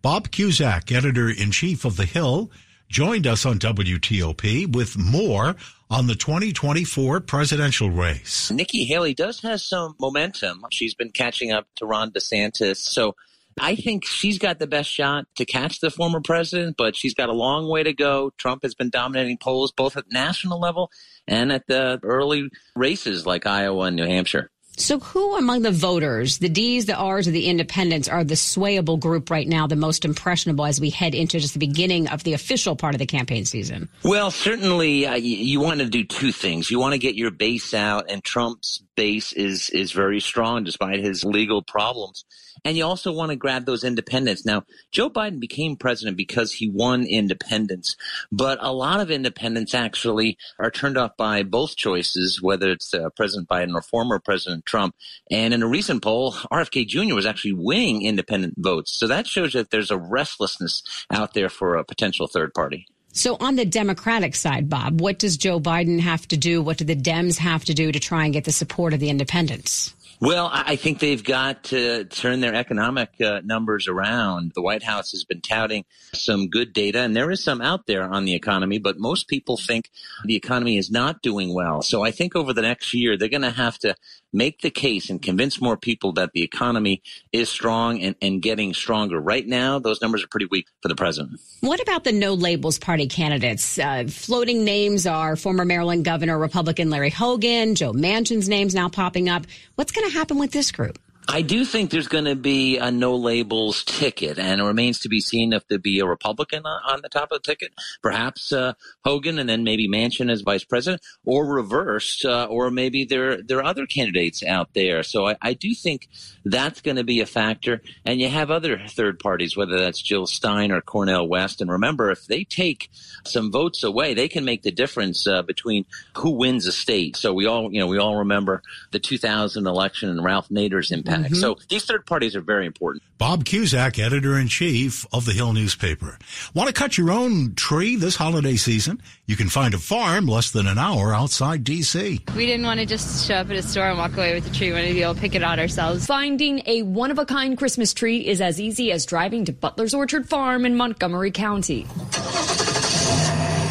Bob 0.01 0.31
Cusack, 0.31 0.91
editor 0.91 1.29
in 1.29 1.51
chief 1.51 1.85
of 1.85 1.97
The 1.97 2.05
Hill, 2.05 2.49
joined 2.89 3.27
us 3.27 3.45
on 3.45 3.59
WTOP 3.59 4.73
with 4.75 4.97
more 4.97 5.55
on 5.89 6.07
the 6.07 6.15
2024 6.15 7.21
presidential 7.21 7.89
race. 7.89 8.51
Nikki 8.51 8.85
Haley 8.85 9.13
does 9.13 9.41
have 9.41 9.61
some 9.61 9.95
momentum. 9.99 10.65
She's 10.71 10.93
been 10.93 11.11
catching 11.11 11.51
up 11.51 11.67
to 11.77 11.85
Ron 11.85 12.11
DeSantis. 12.11 12.77
So 12.77 13.15
I 13.59 13.75
think 13.75 14.05
she's 14.05 14.37
got 14.37 14.59
the 14.59 14.67
best 14.67 14.89
shot 14.89 15.25
to 15.35 15.45
catch 15.45 15.79
the 15.79 15.89
former 15.89 16.21
president, 16.21 16.75
but 16.77 16.95
she's 16.95 17.13
got 17.13 17.29
a 17.29 17.33
long 17.33 17.67
way 17.69 17.83
to 17.83 17.93
go. 17.93 18.31
Trump 18.37 18.63
has 18.63 18.75
been 18.75 18.89
dominating 18.89 19.37
polls 19.37 19.71
both 19.71 19.97
at 19.97 20.11
national 20.11 20.59
level 20.59 20.91
and 21.27 21.51
at 21.51 21.67
the 21.67 21.99
early 22.03 22.49
races 22.75 23.25
like 23.25 23.45
Iowa 23.45 23.85
and 23.85 23.95
New 23.95 24.05
Hampshire. 24.05 24.51
So, 24.79 24.99
who 24.99 25.35
among 25.37 25.63
the 25.63 25.71
voters, 25.71 26.37
the 26.37 26.49
D's, 26.49 26.85
the 26.85 26.95
R's, 26.95 27.27
or 27.27 27.31
the 27.31 27.47
independents, 27.47 28.07
are 28.07 28.23
the 28.23 28.35
swayable 28.35 28.99
group 28.99 29.31
right 29.31 29.47
now, 29.47 29.65
the 29.65 29.75
most 29.75 30.05
impressionable 30.05 30.65
as 30.65 30.79
we 30.79 30.91
head 30.91 31.15
into 31.15 31.39
just 31.39 31.53
the 31.53 31.59
beginning 31.59 32.07
of 32.09 32.23
the 32.23 32.33
official 32.33 32.75
part 32.75 32.93
of 32.93 32.99
the 32.99 33.07
campaign 33.07 33.43
season? 33.43 33.89
Well, 34.03 34.29
certainly 34.29 35.07
uh, 35.07 35.15
you, 35.15 35.35
you 35.35 35.59
want 35.59 35.79
to 35.79 35.87
do 35.87 36.03
two 36.03 36.31
things. 36.31 36.69
You 36.69 36.79
want 36.79 36.93
to 36.93 36.99
get 36.99 37.15
your 37.15 37.31
base 37.31 37.73
out, 37.73 38.11
and 38.11 38.23
Trump's 38.23 38.83
base 38.95 39.33
is 39.33 39.71
is 39.71 39.91
very 39.91 40.19
strong 40.19 40.63
despite 40.63 40.99
his 40.99 41.25
legal 41.25 41.63
problems. 41.63 42.23
And 42.65 42.77
you 42.77 42.85
also 42.85 43.11
want 43.11 43.31
to 43.31 43.35
grab 43.35 43.65
those 43.65 43.83
independents. 43.83 44.45
Now, 44.45 44.63
Joe 44.91 45.09
Biden 45.09 45.39
became 45.39 45.75
president 45.75 46.17
because 46.17 46.53
he 46.53 46.69
won 46.69 47.05
independents, 47.05 47.95
but 48.31 48.57
a 48.61 48.71
lot 48.71 48.99
of 48.99 49.11
independents 49.11 49.73
actually 49.73 50.37
are 50.59 50.71
turned 50.71 50.97
off 50.97 51.17
by 51.17 51.43
both 51.43 51.75
choices, 51.75 52.41
whether 52.41 52.69
it's 52.69 52.93
uh, 52.93 53.09
President 53.15 53.47
Biden 53.47 53.73
or 53.73 53.81
former 53.81 54.19
President 54.19 54.65
Trump. 54.65 54.95
And 55.31 55.53
in 55.53 55.63
a 55.63 55.67
recent 55.67 56.03
poll, 56.03 56.33
RFK 56.33 56.87
Jr. 56.87 57.15
was 57.15 57.25
actually 57.25 57.53
winning 57.53 58.03
independent 58.03 58.55
votes. 58.57 58.93
So 58.93 59.07
that 59.07 59.27
shows 59.27 59.53
that 59.53 59.71
there's 59.71 59.91
a 59.91 59.97
restlessness 59.97 60.83
out 61.11 61.33
there 61.33 61.49
for 61.49 61.75
a 61.75 61.83
potential 61.83 62.27
third 62.27 62.53
party. 62.53 62.87
So 63.17 63.35
on 63.39 63.55
the 63.55 63.65
Democratic 63.65 64.35
side, 64.35 64.69
Bob, 64.69 65.01
what 65.01 65.17
does 65.17 65.37
Joe 65.37 65.59
Biden 65.59 65.99
have 65.99 66.27
to 66.27 66.37
do? 66.37 66.61
What 66.61 66.77
do 66.77 66.85
the 66.85 66.95
Dems 66.95 67.37
have 67.39 67.65
to 67.65 67.73
do 67.73 67.91
to 67.91 67.99
try 67.99 68.25
and 68.25 68.33
get 68.33 68.43
the 68.43 68.51
support 68.51 68.93
of 68.93 68.99
the 68.99 69.09
independents? 69.09 69.95
Well, 70.19 70.49
I 70.51 70.77
think 70.77 70.97
they've 70.97 71.23
got 71.23 71.65
to 71.65 72.05
turn 72.05 72.39
their 72.39 72.55
economic 72.55 73.21
uh, 73.21 73.41
numbers 73.43 73.87
around. 73.87 74.51
The 74.55 74.63
White 74.63 74.81
House 74.81 75.11
has 75.11 75.23
been 75.23 75.41
touting 75.41 75.85
some 76.11 76.49
good 76.49 76.73
data, 76.73 77.01
and 77.01 77.15
there 77.15 77.29
is 77.29 77.43
some 77.43 77.61
out 77.61 77.85
there 77.85 78.03
on 78.03 78.25
the 78.25 78.33
economy, 78.33 78.79
but 78.79 78.97
most 78.97 79.27
people 79.27 79.57
think 79.57 79.91
the 80.25 80.35
economy 80.35 80.79
is 80.79 80.89
not 80.89 81.21
doing 81.21 81.53
well. 81.53 81.83
So 81.83 82.03
I 82.03 82.09
think 82.09 82.35
over 82.35 82.51
the 82.51 82.63
next 82.63 82.95
year, 82.95 83.15
they're 83.15 83.29
going 83.29 83.43
to 83.43 83.51
have 83.51 83.77
to 83.79 83.95
make 84.33 84.61
the 84.61 84.69
case 84.69 85.09
and 85.09 85.21
convince 85.21 85.61
more 85.61 85.77
people 85.77 86.13
that 86.13 86.31
the 86.33 86.43
economy 86.43 87.01
is 87.31 87.49
strong 87.49 88.01
and, 88.01 88.15
and 88.21 88.41
getting 88.41 88.73
stronger. 88.73 89.19
Right 89.19 89.47
now, 89.47 89.79
those 89.79 90.01
numbers 90.01 90.23
are 90.23 90.27
pretty 90.27 90.47
weak 90.49 90.67
for 90.81 90.87
the 90.87 90.95
president. 90.95 91.39
What 91.61 91.81
about 91.81 92.03
the 92.03 92.11
no 92.11 92.33
labels 92.33 92.79
party 92.79 93.07
candidates? 93.07 93.79
Uh, 93.79 94.05
floating 94.09 94.63
names 94.63 95.05
are 95.07 95.35
former 95.35 95.65
Maryland 95.65 96.05
Governor 96.05 96.37
Republican 96.37 96.89
Larry 96.89 97.09
Hogan, 97.09 97.75
Joe 97.75 97.93
Manchin's 97.93 98.49
name's 98.49 98.75
now 98.75 98.89
popping 98.89 99.29
up. 99.29 99.45
What's 99.75 99.91
going 99.91 100.07
to 100.07 100.13
happen 100.13 100.37
with 100.37 100.51
this 100.51 100.71
group? 100.71 100.99
I 101.29 101.41
do 101.41 101.65
think 101.65 101.91
there's 101.91 102.07
going 102.07 102.25
to 102.25 102.35
be 102.35 102.77
a 102.77 102.89
no 102.89 103.15
labels 103.15 103.83
ticket, 103.83 104.39
and 104.39 104.61
it 104.61 104.63
remains 104.63 104.99
to 104.99 105.09
be 105.09 105.19
seen 105.19 105.51
if 105.51 105.67
there 105.67 105.77
be 105.77 105.99
a 105.99 106.05
Republican 106.05 106.65
on 106.65 107.01
the 107.01 107.09
top 107.09 107.31
of 107.31 107.41
the 107.41 107.51
ticket, 107.51 107.73
perhaps 108.01 108.53
uh, 108.53 108.73
Hogan, 109.03 109.37
and 109.37 109.49
then 109.49 109.65
maybe 109.65 109.89
Manchin 109.89 110.31
as 110.31 110.41
vice 110.41 110.63
president, 110.63 111.01
or 111.25 111.45
reversed, 111.45 112.23
uh, 112.23 112.47
or 112.49 112.71
maybe 112.71 113.03
there 113.03 113.41
there 113.41 113.57
are 113.57 113.65
other 113.65 113.85
candidates 113.85 114.41
out 114.41 114.73
there. 114.73 115.03
So 115.03 115.27
I, 115.27 115.35
I 115.41 115.53
do 115.53 115.73
think 115.73 116.07
that's 116.45 116.79
going 116.79 116.97
to 116.97 117.03
be 117.03 117.19
a 117.19 117.25
factor, 117.25 117.81
and 118.05 118.21
you 118.21 118.29
have 118.29 118.49
other 118.49 118.79
third 118.87 119.19
parties, 119.19 119.57
whether 119.57 119.77
that's 119.77 120.01
Jill 120.01 120.27
Stein 120.27 120.71
or 120.71 120.79
Cornel 120.79 121.27
West, 121.27 121.59
and 121.59 121.69
remember 121.69 122.09
if 122.09 122.25
they 122.27 122.45
take 122.45 122.89
some 123.25 123.51
votes 123.51 123.83
away, 123.83 124.13
they 124.13 124.29
can 124.29 124.45
make 124.45 124.63
the 124.63 124.71
difference 124.71 125.27
uh, 125.27 125.41
between 125.41 125.85
who 126.15 126.31
wins 126.31 126.67
a 126.67 126.71
state. 126.71 127.17
So 127.17 127.33
we 127.33 127.47
all 127.47 127.69
you 127.71 127.81
know 127.81 127.87
we 127.87 127.97
all 127.97 128.15
remember 128.15 128.63
the 128.91 128.99
2000 128.99 129.67
election 129.67 130.09
and 130.09 130.23
Ralph 130.23 130.47
Nader's 130.47 130.91
impact. 130.91 131.16
Mm-hmm. 131.25 131.35
So 131.35 131.57
these 131.69 131.85
third 131.85 132.05
parties 132.05 132.35
are 132.35 132.41
very 132.41 132.65
important. 132.65 133.03
Bob 133.17 133.45
Cusack, 133.45 133.97
editor 133.97 134.37
in 134.37 134.47
chief 134.47 135.05
of 135.11 135.25
the 135.25 135.33
Hill 135.33 135.53
newspaper. 135.53 136.19
Want 136.53 136.67
to 136.67 136.73
cut 136.73 136.97
your 136.97 137.11
own 137.11 137.55
tree 137.55 137.95
this 137.95 138.15
holiday 138.15 138.55
season? 138.55 139.01
You 139.25 139.35
can 139.35 139.49
find 139.49 139.73
a 139.73 139.79
farm 139.79 140.27
less 140.27 140.51
than 140.51 140.67
an 140.67 140.77
hour 140.77 141.13
outside 141.13 141.63
D.C. 141.63 142.21
We 142.35 142.45
didn't 142.45 142.65
want 142.65 142.79
to 142.79 142.85
just 142.85 143.27
show 143.27 143.35
up 143.35 143.49
at 143.49 143.55
a 143.55 143.63
store 143.63 143.89
and 143.89 143.97
walk 143.97 144.15
away 144.15 144.35
with 144.35 144.45
the 144.45 144.55
tree. 144.55 144.67
We 144.67 144.73
wanted 144.73 144.89
to 144.89 144.93
be 144.93 145.03
able 145.03 145.15
to 145.15 145.19
pick 145.19 145.35
it 145.35 145.43
out 145.43 145.59
ourselves. 145.59 146.05
Finding 146.05 146.61
a 146.65 146.83
one 146.83 147.11
of 147.11 147.17
a 147.17 147.25
kind 147.25 147.57
Christmas 147.57 147.93
tree 147.93 148.25
is 148.25 148.39
as 148.39 148.61
easy 148.61 148.91
as 148.91 149.05
driving 149.05 149.45
to 149.45 149.53
Butler's 149.53 149.93
Orchard 149.93 150.29
Farm 150.29 150.65
in 150.65 150.75
Montgomery 150.75 151.31
County. 151.31 151.87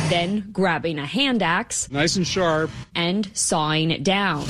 Then 0.08 0.48
grabbing 0.52 0.98
a 0.98 1.06
hand 1.06 1.42
axe, 1.42 1.90
nice 1.90 2.16
and 2.16 2.26
sharp, 2.26 2.70
and 2.94 3.28
sawing 3.36 3.90
it 3.90 4.04
down. 4.04 4.44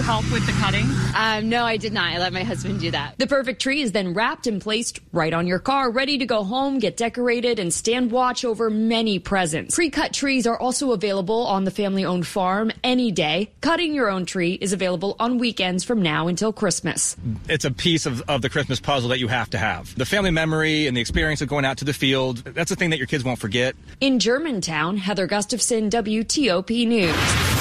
Did 0.00 0.06
you 0.06 0.12
help 0.12 0.32
with 0.32 0.46
the 0.46 0.52
cutting? 0.52 0.86
Um, 1.14 1.50
no, 1.50 1.62
I 1.62 1.76
did 1.76 1.92
not. 1.92 2.14
I 2.14 2.18
let 2.18 2.32
my 2.32 2.42
husband 2.42 2.80
do 2.80 2.90
that. 2.90 3.18
The 3.18 3.26
perfect 3.26 3.60
tree 3.60 3.82
is 3.82 3.92
then 3.92 4.14
wrapped 4.14 4.46
and 4.46 4.58
placed 4.58 4.98
right 5.12 5.34
on 5.34 5.46
your 5.46 5.58
car, 5.58 5.90
ready 5.90 6.16
to 6.16 6.24
go 6.24 6.42
home, 6.42 6.78
get 6.78 6.96
decorated, 6.96 7.58
and 7.58 7.70
stand 7.70 8.10
watch 8.10 8.42
over 8.42 8.70
many 8.70 9.18
presents. 9.18 9.74
Pre-cut 9.74 10.14
trees 10.14 10.46
are 10.46 10.58
also 10.58 10.92
available 10.92 11.46
on 11.46 11.64
the 11.64 11.70
family-owned 11.70 12.26
farm 12.26 12.72
any 12.82 13.12
day. 13.12 13.50
Cutting 13.60 13.92
your 13.92 14.08
own 14.08 14.24
tree 14.24 14.54
is 14.54 14.72
available 14.72 15.16
on 15.18 15.36
weekends 15.36 15.84
from 15.84 16.00
now 16.00 16.28
until 16.28 16.50
Christmas. 16.50 17.14
It's 17.50 17.66
a 17.66 17.70
piece 17.70 18.06
of, 18.06 18.22
of 18.22 18.40
the 18.40 18.48
Christmas 18.48 18.80
puzzle 18.80 19.10
that 19.10 19.18
you 19.18 19.28
have 19.28 19.50
to 19.50 19.58
have. 19.58 19.94
The 19.98 20.06
family 20.06 20.30
memory 20.30 20.86
and 20.86 20.96
the 20.96 21.02
experience 21.02 21.42
of 21.42 21.48
going 21.48 21.66
out 21.66 21.76
to 21.76 21.84
the 21.84 21.92
field, 21.92 22.38
that's 22.38 22.70
the 22.70 22.76
thing 22.76 22.88
that 22.88 22.98
your 22.98 23.06
kids 23.06 23.22
won't 23.22 23.38
forget. 23.38 23.76
In 24.00 24.18
Germantown, 24.18 24.96
Heather 24.96 25.26
Gustafson, 25.26 25.90
WTOP 25.90 26.86
News. 26.88 27.59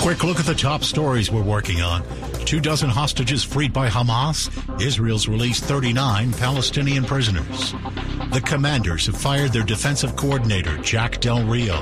Quick 0.00 0.22
look 0.22 0.38
at 0.38 0.46
the 0.46 0.54
top 0.54 0.84
stories 0.84 1.30
we're 1.32 1.42
working 1.42 1.82
on. 1.82 2.02
Two 2.44 2.60
dozen 2.60 2.88
hostages 2.88 3.42
freed 3.42 3.72
by 3.72 3.88
Hamas. 3.88 4.50
Israel's 4.80 5.26
released 5.26 5.64
39 5.64 6.32
Palestinian 6.34 7.04
prisoners. 7.04 7.72
The 8.32 8.42
commanders 8.44 9.06
have 9.06 9.16
fired 9.16 9.52
their 9.52 9.64
defensive 9.64 10.14
coordinator, 10.14 10.76
Jack 10.78 11.20
Del 11.20 11.44
Rio. 11.44 11.80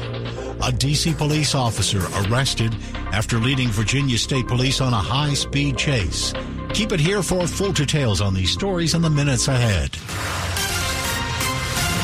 A 0.63 0.73
D.C. 0.73 1.13
police 1.13 1.55
officer 1.55 2.01
arrested 2.23 2.75
after 3.13 3.39
leading 3.39 3.69
Virginia 3.69 4.17
State 4.17 4.49
Police 4.49 4.81
on 4.81 4.95
a 4.95 4.97
high 4.97 5.35
speed 5.35 5.77
chase. 5.77 6.33
Keep 6.73 6.93
it 6.93 7.01
here 7.01 7.23
for 7.23 7.47
full 7.47 7.73
details 7.73 8.21
on 8.21 8.33
these 8.33 8.51
stories 8.51 8.95
in 8.95 9.03
the 9.03 9.11
minutes 9.11 9.49
ahead. 9.49 9.91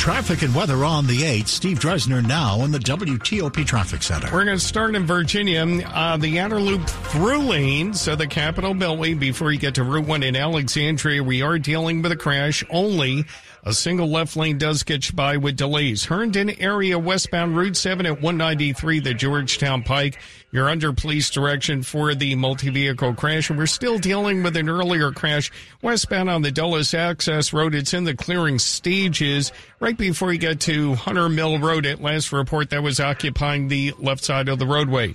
Traffic 0.01 0.41
and 0.41 0.55
weather 0.55 0.83
on 0.83 1.07
the 1.07 1.19
8th. 1.19 1.49
Steve 1.49 1.79
Dresner 1.79 2.27
now 2.27 2.65
in 2.65 2.71
the 2.71 2.79
WTOP 2.79 3.67
Traffic 3.67 4.03
Center. 4.03 4.29
We're 4.33 4.47
going 4.47 4.57
to 4.57 4.65
start 4.65 4.95
in 4.95 5.05
Virginia. 5.05 5.63
Uh, 5.87 6.17
the 6.17 6.39
outer 6.39 6.59
loop 6.59 6.89
through 6.89 7.41
lanes 7.41 8.09
of 8.09 8.17
the 8.17 8.27
Capitol 8.27 8.73
Beltway 8.73 9.21
before 9.21 9.53
you 9.53 9.59
get 9.59 9.75
to 9.75 9.85
Route 9.85 10.07
1 10.07 10.23
in 10.23 10.37
Alexandria. 10.37 11.23
We 11.23 11.43
are 11.43 11.59
dealing 11.59 12.01
with 12.01 12.13
a 12.13 12.17
crash 12.17 12.65
only 12.71 13.27
A 13.63 13.75
single 13.75 14.09
left 14.09 14.37
lane 14.37 14.57
does 14.57 14.85
get 14.85 15.11
you 15.11 15.15
by 15.15 15.37
with 15.37 15.57
delays. 15.57 16.07
Herndon 16.07 16.49
area 16.61 16.99
westbound 16.99 17.55
Route 17.55 17.77
7 17.77 18.07
at 18.07 18.23
193, 18.23 19.01
the 19.01 19.13
Georgetown 19.13 19.83
Pike. 19.83 20.19
You're 20.53 20.69
under 20.69 20.93
police 20.93 21.31
direction 21.31 21.85
for 21.85 22.13
the 22.13 22.35
multi-vehicle 22.35 23.15
crash, 23.15 23.51
and 23.51 23.59
we're 23.59 23.67
still 23.67 23.99
dealing 23.99 24.43
with 24.43 24.57
an 24.57 24.69
earlier 24.69 25.13
crash 25.13 25.53
westbound 25.81 26.29
on 26.29 26.43
the 26.43 26.51
Dulles 26.51 26.93
Access 26.93 27.53
Road. 27.53 27.73
It's 27.73 27.95
in 27.95 28.03
the 28.03 28.17
clearing 28.17 28.59
stages 28.59 29.53
right 29.79 29.97
before 29.97 30.33
you 30.33 30.39
get 30.39 30.59
to 30.63 30.95
Hunter 30.95 31.29
Mill 31.29 31.61
Road. 31.61 31.87
At 31.87 32.03
last 32.03 32.33
report, 32.33 32.71
that 32.71 32.83
was 32.83 32.99
occupying 32.99 33.69
the 33.69 33.95
left 33.99 34.25
side 34.25 34.49
of 34.49 34.59
the 34.59 34.67
roadway 34.67 35.15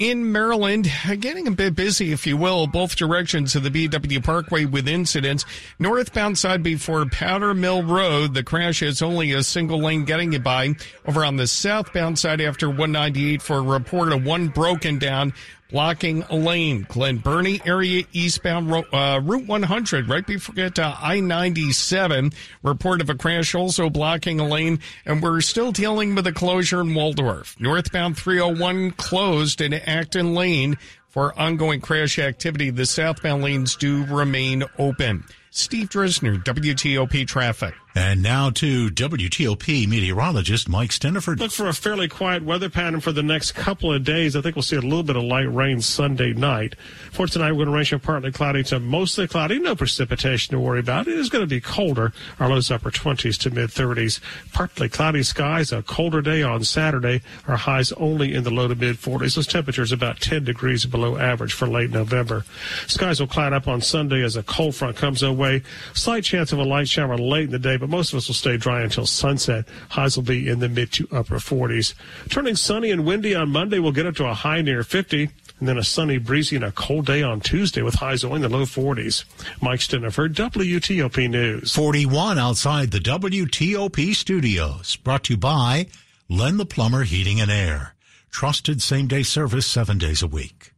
in 0.00 0.32
Maryland, 0.32 0.90
getting 1.20 1.46
a 1.46 1.50
bit 1.50 1.74
busy, 1.76 2.10
if 2.10 2.26
you 2.26 2.34
will, 2.34 2.66
both 2.66 2.96
directions 2.96 3.54
of 3.54 3.62
the 3.62 3.70
BW 3.70 4.24
Parkway 4.24 4.64
with 4.64 4.88
incidents. 4.88 5.44
Northbound 5.78 6.38
side 6.38 6.62
before 6.62 7.04
Powder 7.04 7.52
Mill 7.52 7.82
Road, 7.82 8.32
the 8.32 8.42
crash 8.42 8.82
is 8.82 9.02
only 9.02 9.32
a 9.32 9.42
single 9.42 9.78
lane 9.78 10.06
getting 10.06 10.32
you 10.32 10.38
by. 10.38 10.74
Over 11.06 11.22
on 11.22 11.36
the 11.36 11.46
southbound 11.46 12.18
side 12.18 12.40
after 12.40 12.66
198 12.68 13.42
for 13.42 13.58
a 13.58 13.62
report 13.62 14.12
of 14.12 14.24
one 14.24 14.48
broken 14.48 14.98
down 14.98 15.34
blocking 15.70 16.22
a 16.24 16.36
lane. 16.36 16.86
Glen 16.88 17.18
Burnie 17.18 17.60
area 17.64 18.04
eastbound 18.12 18.70
uh, 18.92 19.20
Route 19.22 19.46
100, 19.46 20.08
right 20.08 20.26
before 20.26 20.54
get 20.54 20.74
to 20.76 20.84
I-97. 20.84 22.34
Report 22.62 23.00
of 23.00 23.10
a 23.10 23.14
crash 23.14 23.54
also 23.54 23.90
blocking 23.90 24.40
a 24.40 24.46
lane, 24.46 24.80
and 25.06 25.22
we're 25.22 25.40
still 25.40 25.72
dealing 25.72 26.14
with 26.14 26.26
a 26.26 26.32
closure 26.32 26.80
in 26.80 26.94
Waldorf. 26.94 27.58
Northbound 27.60 28.16
301 28.16 28.92
closed 28.92 29.60
in 29.60 29.74
Acton 29.74 30.34
Lane 30.34 30.76
for 31.08 31.38
ongoing 31.38 31.80
crash 31.80 32.18
activity. 32.18 32.70
The 32.70 32.86
southbound 32.86 33.42
lanes 33.42 33.76
do 33.76 34.04
remain 34.06 34.64
open. 34.78 35.24
Steve 35.50 35.88
Dresner, 35.88 36.42
WTOP 36.44 37.26
Traffic. 37.26 37.74
And 37.94 38.22
now 38.22 38.50
to 38.50 38.88
WTOP 38.88 39.88
meteorologist 39.88 40.68
Mike 40.68 40.90
Stinneford. 40.90 41.40
Look 41.40 41.50
for 41.50 41.66
a 41.66 41.72
fairly 41.72 42.06
quiet 42.06 42.44
weather 42.44 42.70
pattern 42.70 43.00
for 43.00 43.10
the 43.10 43.22
next 43.22 43.52
couple 43.52 43.92
of 43.92 44.04
days. 44.04 44.36
I 44.36 44.42
think 44.42 44.54
we'll 44.54 44.62
see 44.62 44.76
a 44.76 44.80
little 44.80 45.02
bit 45.02 45.16
of 45.16 45.24
light 45.24 45.52
rain 45.52 45.80
Sunday 45.80 46.32
night. 46.32 46.76
For 47.10 47.26
tonight, 47.26 47.50
we're 47.50 47.64
going 47.64 47.70
to 47.70 47.74
range 47.74 47.90
from 47.90 47.98
partly 47.98 48.30
cloudy 48.30 48.62
to 48.64 48.78
mostly 48.78 49.26
cloudy. 49.26 49.58
No 49.58 49.74
precipitation 49.74 50.52
to 50.52 50.60
worry 50.60 50.78
about. 50.78 51.08
It 51.08 51.18
is 51.18 51.28
going 51.28 51.42
to 51.42 51.48
be 51.48 51.60
colder. 51.60 52.12
Our 52.38 52.48
lows 52.48 52.70
upper 52.70 52.92
20s 52.92 53.36
to 53.40 53.50
mid 53.50 53.70
30s. 53.70 54.20
Partly 54.52 54.88
cloudy 54.88 55.24
skies. 55.24 55.72
A 55.72 55.82
colder 55.82 56.22
day 56.22 56.44
on 56.44 56.62
Saturday. 56.62 57.22
Our 57.48 57.56
highs 57.56 57.90
only 57.92 58.34
in 58.34 58.44
the 58.44 58.50
low 58.50 58.68
to 58.68 58.76
mid 58.76 58.98
40s. 58.98 59.34
Those 59.34 59.48
temperatures 59.48 59.90
about 59.90 60.20
10 60.20 60.44
degrees 60.44 60.86
below 60.86 61.16
average 61.16 61.52
for 61.52 61.66
late 61.66 61.90
November. 61.90 62.44
Skies 62.86 63.18
will 63.18 63.26
cloud 63.26 63.52
up 63.52 63.66
on 63.66 63.80
Sunday 63.80 64.22
as 64.22 64.36
a 64.36 64.44
cold 64.44 64.76
front 64.76 64.96
comes 64.96 65.24
our 65.24 65.32
way. 65.32 65.64
Slight 65.92 66.22
chance 66.22 66.52
of 66.52 66.60
a 66.60 66.64
light 66.64 66.88
shower 66.88 67.18
late 67.18 67.46
in 67.46 67.50
the 67.50 67.58
day 67.58 67.79
but 67.80 67.88
most 67.88 68.12
of 68.12 68.18
us 68.18 68.28
will 68.28 68.34
stay 68.34 68.56
dry 68.56 68.82
until 68.82 69.06
sunset. 69.06 69.66
Highs 69.88 70.16
will 70.16 70.22
be 70.22 70.48
in 70.48 70.60
the 70.60 70.68
mid 70.68 70.92
to 70.92 71.08
upper 71.10 71.36
40s. 71.36 71.94
Turning 72.28 72.54
sunny 72.54 72.90
and 72.90 73.04
windy 73.04 73.34
on 73.34 73.48
Monday, 73.48 73.78
we'll 73.78 73.92
get 73.92 74.06
up 74.06 74.14
to 74.16 74.26
a 74.26 74.34
high 74.34 74.62
near 74.62 74.84
50. 74.84 75.30
And 75.58 75.68
then 75.68 75.76
a 75.76 75.84
sunny, 75.84 76.16
breezy, 76.16 76.56
and 76.56 76.64
a 76.64 76.72
cold 76.72 77.04
day 77.04 77.22
on 77.22 77.40
Tuesday 77.40 77.82
with 77.82 77.96
highs 77.96 78.24
only 78.24 78.36
in 78.36 78.42
the 78.42 78.48
low 78.48 78.64
40s. 78.64 79.24
Mike 79.60 79.80
Stinneford, 79.80 80.34
WTOP 80.34 81.28
News. 81.28 81.74
41 81.74 82.38
outside 82.38 82.90
the 82.90 82.98
WTOP 82.98 84.14
studios. 84.14 84.96
Brought 84.96 85.24
to 85.24 85.34
you 85.34 85.36
by 85.36 85.86
Len 86.30 86.56
the 86.56 86.64
Plumber 86.64 87.02
Heating 87.02 87.40
and 87.40 87.50
Air. 87.50 87.94
Trusted 88.30 88.80
same 88.80 89.06
day 89.06 89.22
service 89.22 89.66
seven 89.66 89.98
days 89.98 90.22
a 90.22 90.26
week. 90.26 90.72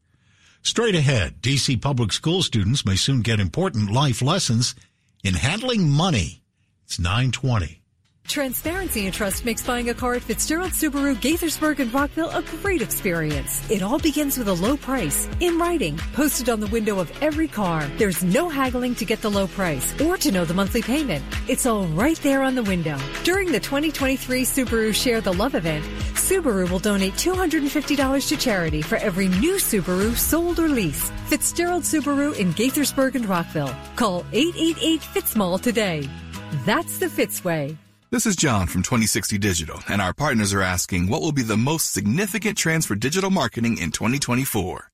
Straight 0.62 0.94
ahead, 0.94 1.42
DC 1.42 1.80
public 1.80 2.12
school 2.12 2.42
students 2.42 2.86
may 2.86 2.96
soon 2.96 3.20
get 3.20 3.38
important 3.38 3.90
life 3.90 4.22
lessons 4.22 4.74
in 5.22 5.34
handling 5.34 5.88
money. 5.88 6.41
It's 6.84 6.98
920. 6.98 7.82
Transparency 8.28 9.04
and 9.04 9.12
trust 9.12 9.44
makes 9.44 9.62
buying 9.62 9.90
a 9.90 9.94
car 9.94 10.14
at 10.14 10.22
Fitzgerald 10.22 10.70
Subaru 10.70 11.14
Gaithersburg 11.16 11.80
and 11.80 11.92
Rockville 11.92 12.30
a 12.30 12.42
great 12.42 12.80
experience. 12.80 13.68
It 13.70 13.82
all 13.82 13.98
begins 13.98 14.38
with 14.38 14.48
a 14.48 14.54
low 14.54 14.76
price, 14.76 15.28
in 15.40 15.58
writing, 15.58 15.98
posted 16.14 16.48
on 16.48 16.60
the 16.60 16.66
window 16.68 16.98
of 16.98 17.12
every 17.22 17.48
car. 17.48 17.86
There's 17.98 18.22
no 18.22 18.48
haggling 18.48 18.94
to 18.96 19.04
get 19.04 19.20
the 19.20 19.30
low 19.30 19.48
price 19.48 20.00
or 20.00 20.16
to 20.18 20.32
know 20.32 20.44
the 20.44 20.54
monthly 20.54 20.80
payment. 20.82 21.24
It's 21.48 21.66
all 21.66 21.86
right 21.88 22.16
there 22.18 22.42
on 22.42 22.54
the 22.54 22.62
window. 22.62 22.96
During 23.24 23.52
the 23.52 23.60
2023 23.60 24.44
Subaru 24.44 24.94
Share 24.94 25.20
the 25.20 25.34
Love 25.34 25.54
event, 25.54 25.84
Subaru 26.14 26.70
will 26.70 26.78
donate 26.78 27.14
$250 27.14 28.28
to 28.28 28.36
charity 28.36 28.80
for 28.80 28.96
every 28.96 29.28
new 29.28 29.56
Subaru 29.56 30.16
sold 30.16 30.58
or 30.58 30.68
leased. 30.68 31.12
Fitzgerald 31.26 31.82
Subaru 31.82 32.34
in 32.38 32.54
Gaithersburg 32.54 33.14
and 33.14 33.26
Rockville. 33.26 33.74
Call 33.96 34.24
888 34.32 35.00
Fitzmall 35.00 35.60
today. 35.60 36.08
That's 36.52 36.98
the 36.98 37.08
Fitz 37.08 37.42
way. 37.42 37.78
This 38.10 38.26
is 38.26 38.36
John 38.36 38.66
from 38.66 38.82
2060 38.82 39.38
Digital, 39.38 39.80
and 39.88 40.02
our 40.02 40.12
partners 40.12 40.52
are 40.52 40.60
asking 40.60 41.08
what 41.08 41.22
will 41.22 41.32
be 41.32 41.42
the 41.42 41.56
most 41.56 41.92
significant 41.92 42.58
trends 42.58 42.84
for 42.84 42.94
digital 42.94 43.30
marketing 43.30 43.78
in 43.78 43.90
2024. 43.90 44.90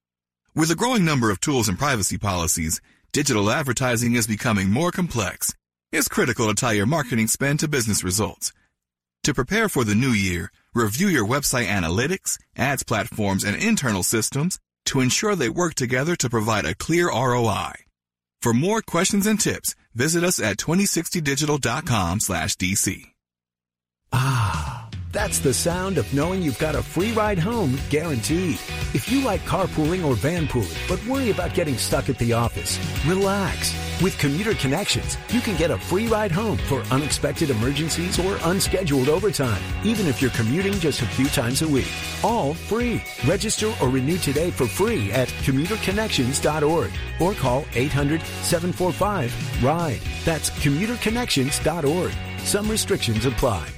With 0.55 0.71
a 0.71 0.77
growing 0.77 1.05
number 1.05 1.31
of 1.33 1.41
tools 1.41 1.69
and 1.69 1.77
privacy 1.77 2.17
policies, 2.17 2.81
digital 3.13 3.51
advertising 3.51 4.15
is 4.15 4.29
becoming 4.29 4.71
more 4.71 4.93
complex. 4.93 5.53
It's 5.91 6.07
critical 6.07 6.47
to 6.47 6.55
tie 6.55 6.73
your 6.73 6.87
marketing 6.87 7.27
spend 7.27 7.59
to 7.61 7.69
business 7.69 8.05
results. 8.05 8.53
To 9.25 9.35
prepare 9.35 9.69
for 9.69 9.83
the 9.83 9.97
new 9.97 10.13
year, 10.13 10.53
review 10.75 11.09
your 11.09 11.27
website 11.27 11.67
analytics, 11.67 12.39
ads 12.57 12.85
platforms, 12.85 13.43
and 13.43 13.61
internal 13.61 14.05
systems 14.05 14.61
to 14.85 15.01
ensure 15.01 15.35
they 15.35 15.49
work 15.49 15.75
together 15.75 16.15
to 16.17 16.31
provide 16.31 16.65
a 16.65 16.77
clear 16.77 17.09
ROI. 17.09 17.73
For 18.41 18.55
more 18.55 18.81
questions 18.81 19.27
and 19.27 19.41
tips, 19.41 19.75
visit 19.99 20.23
us 20.25 20.39
at 20.41 20.57
2060digital.com 20.59 22.21
slash 22.21 22.55
DC. 22.57 23.05
Ah, 24.13 24.88
that's 25.13 25.39
the 25.39 25.55
sound 25.55 25.99
of 25.99 26.13
knowing 26.13 26.43
you've 26.43 26.59
got 26.59 26.75
a 26.75 26.83
free 26.83 27.13
ride 27.13 27.39
home 27.39 27.79
guaranteed. 27.91 28.59
If 28.95 29.11
you 29.11 29.23
like 29.23 29.41
carpooling 29.43 30.05
or 30.05 30.15
vanpooling, 30.15 30.89
but 30.89 31.05
worry 31.07 31.31
about 31.31 31.55
getting 31.55 31.77
stuck 31.77 32.09
at 32.09 32.19
the 32.19 32.33
office, 32.33 32.79
relax. 33.07 33.75
With 34.03 34.19
Commuter 34.19 34.55
Connections, 34.55 35.17
you 35.31 35.41
can 35.41 35.57
get 35.57 35.71
a 35.71 35.79
free 35.79 36.07
ride 36.07 36.31
home 36.31 36.57
for 36.57 36.83
unexpected 36.93 37.51
emergencies 37.51 38.19
or 38.19 38.39
unscheduled 38.45 39.09
overtime, 39.09 39.61
even 39.85 40.07
if 40.07 40.23
you're 40.23 40.31
commuting 40.33 40.75
just 40.75 41.03
a 41.03 41.07
few 41.07 41.27
times 41.29 41.63
a 41.63 41.69
week. 41.69 41.89
All 42.23 42.55
free. 42.55 43.03
Register 43.27 43.73
or 43.81 43.89
renew 43.89 44.19
today 44.19 44.51
for 44.51 44.67
free 44.67 45.11
at 45.13 45.29
commuterconnections.org 45.29 46.91
or 47.21 47.35
call 47.35 47.63
800-745-RIDE. 47.63 50.01
That's 50.25 50.51
commuterconnections.org. 50.51 52.13
Some 52.45 52.71
restrictions 52.71 53.27
apply. 53.27 53.78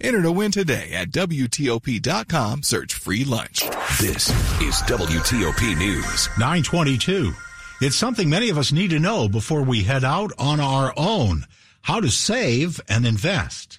Enter 0.00 0.22
to 0.22 0.32
win 0.32 0.50
today 0.50 0.92
at 0.92 1.10
WTOP.com. 1.10 2.62
Search 2.62 2.94
free 2.94 3.24
lunch. 3.24 3.62
This 4.00 4.28
is 4.60 4.74
WTOP 4.82 5.78
News. 5.78 6.28
922. 6.38 7.32
It's 7.80 7.96
something 7.96 8.28
many 8.28 8.50
of 8.50 8.58
us 8.58 8.72
need 8.72 8.90
to 8.90 8.98
know 8.98 9.28
before 9.28 9.62
we 9.62 9.84
head 9.84 10.04
out 10.04 10.32
on 10.38 10.60
our 10.60 10.92
own. 10.96 11.44
How 11.82 12.00
to 12.00 12.10
save 12.10 12.80
and 12.88 13.06
invest. 13.06 13.78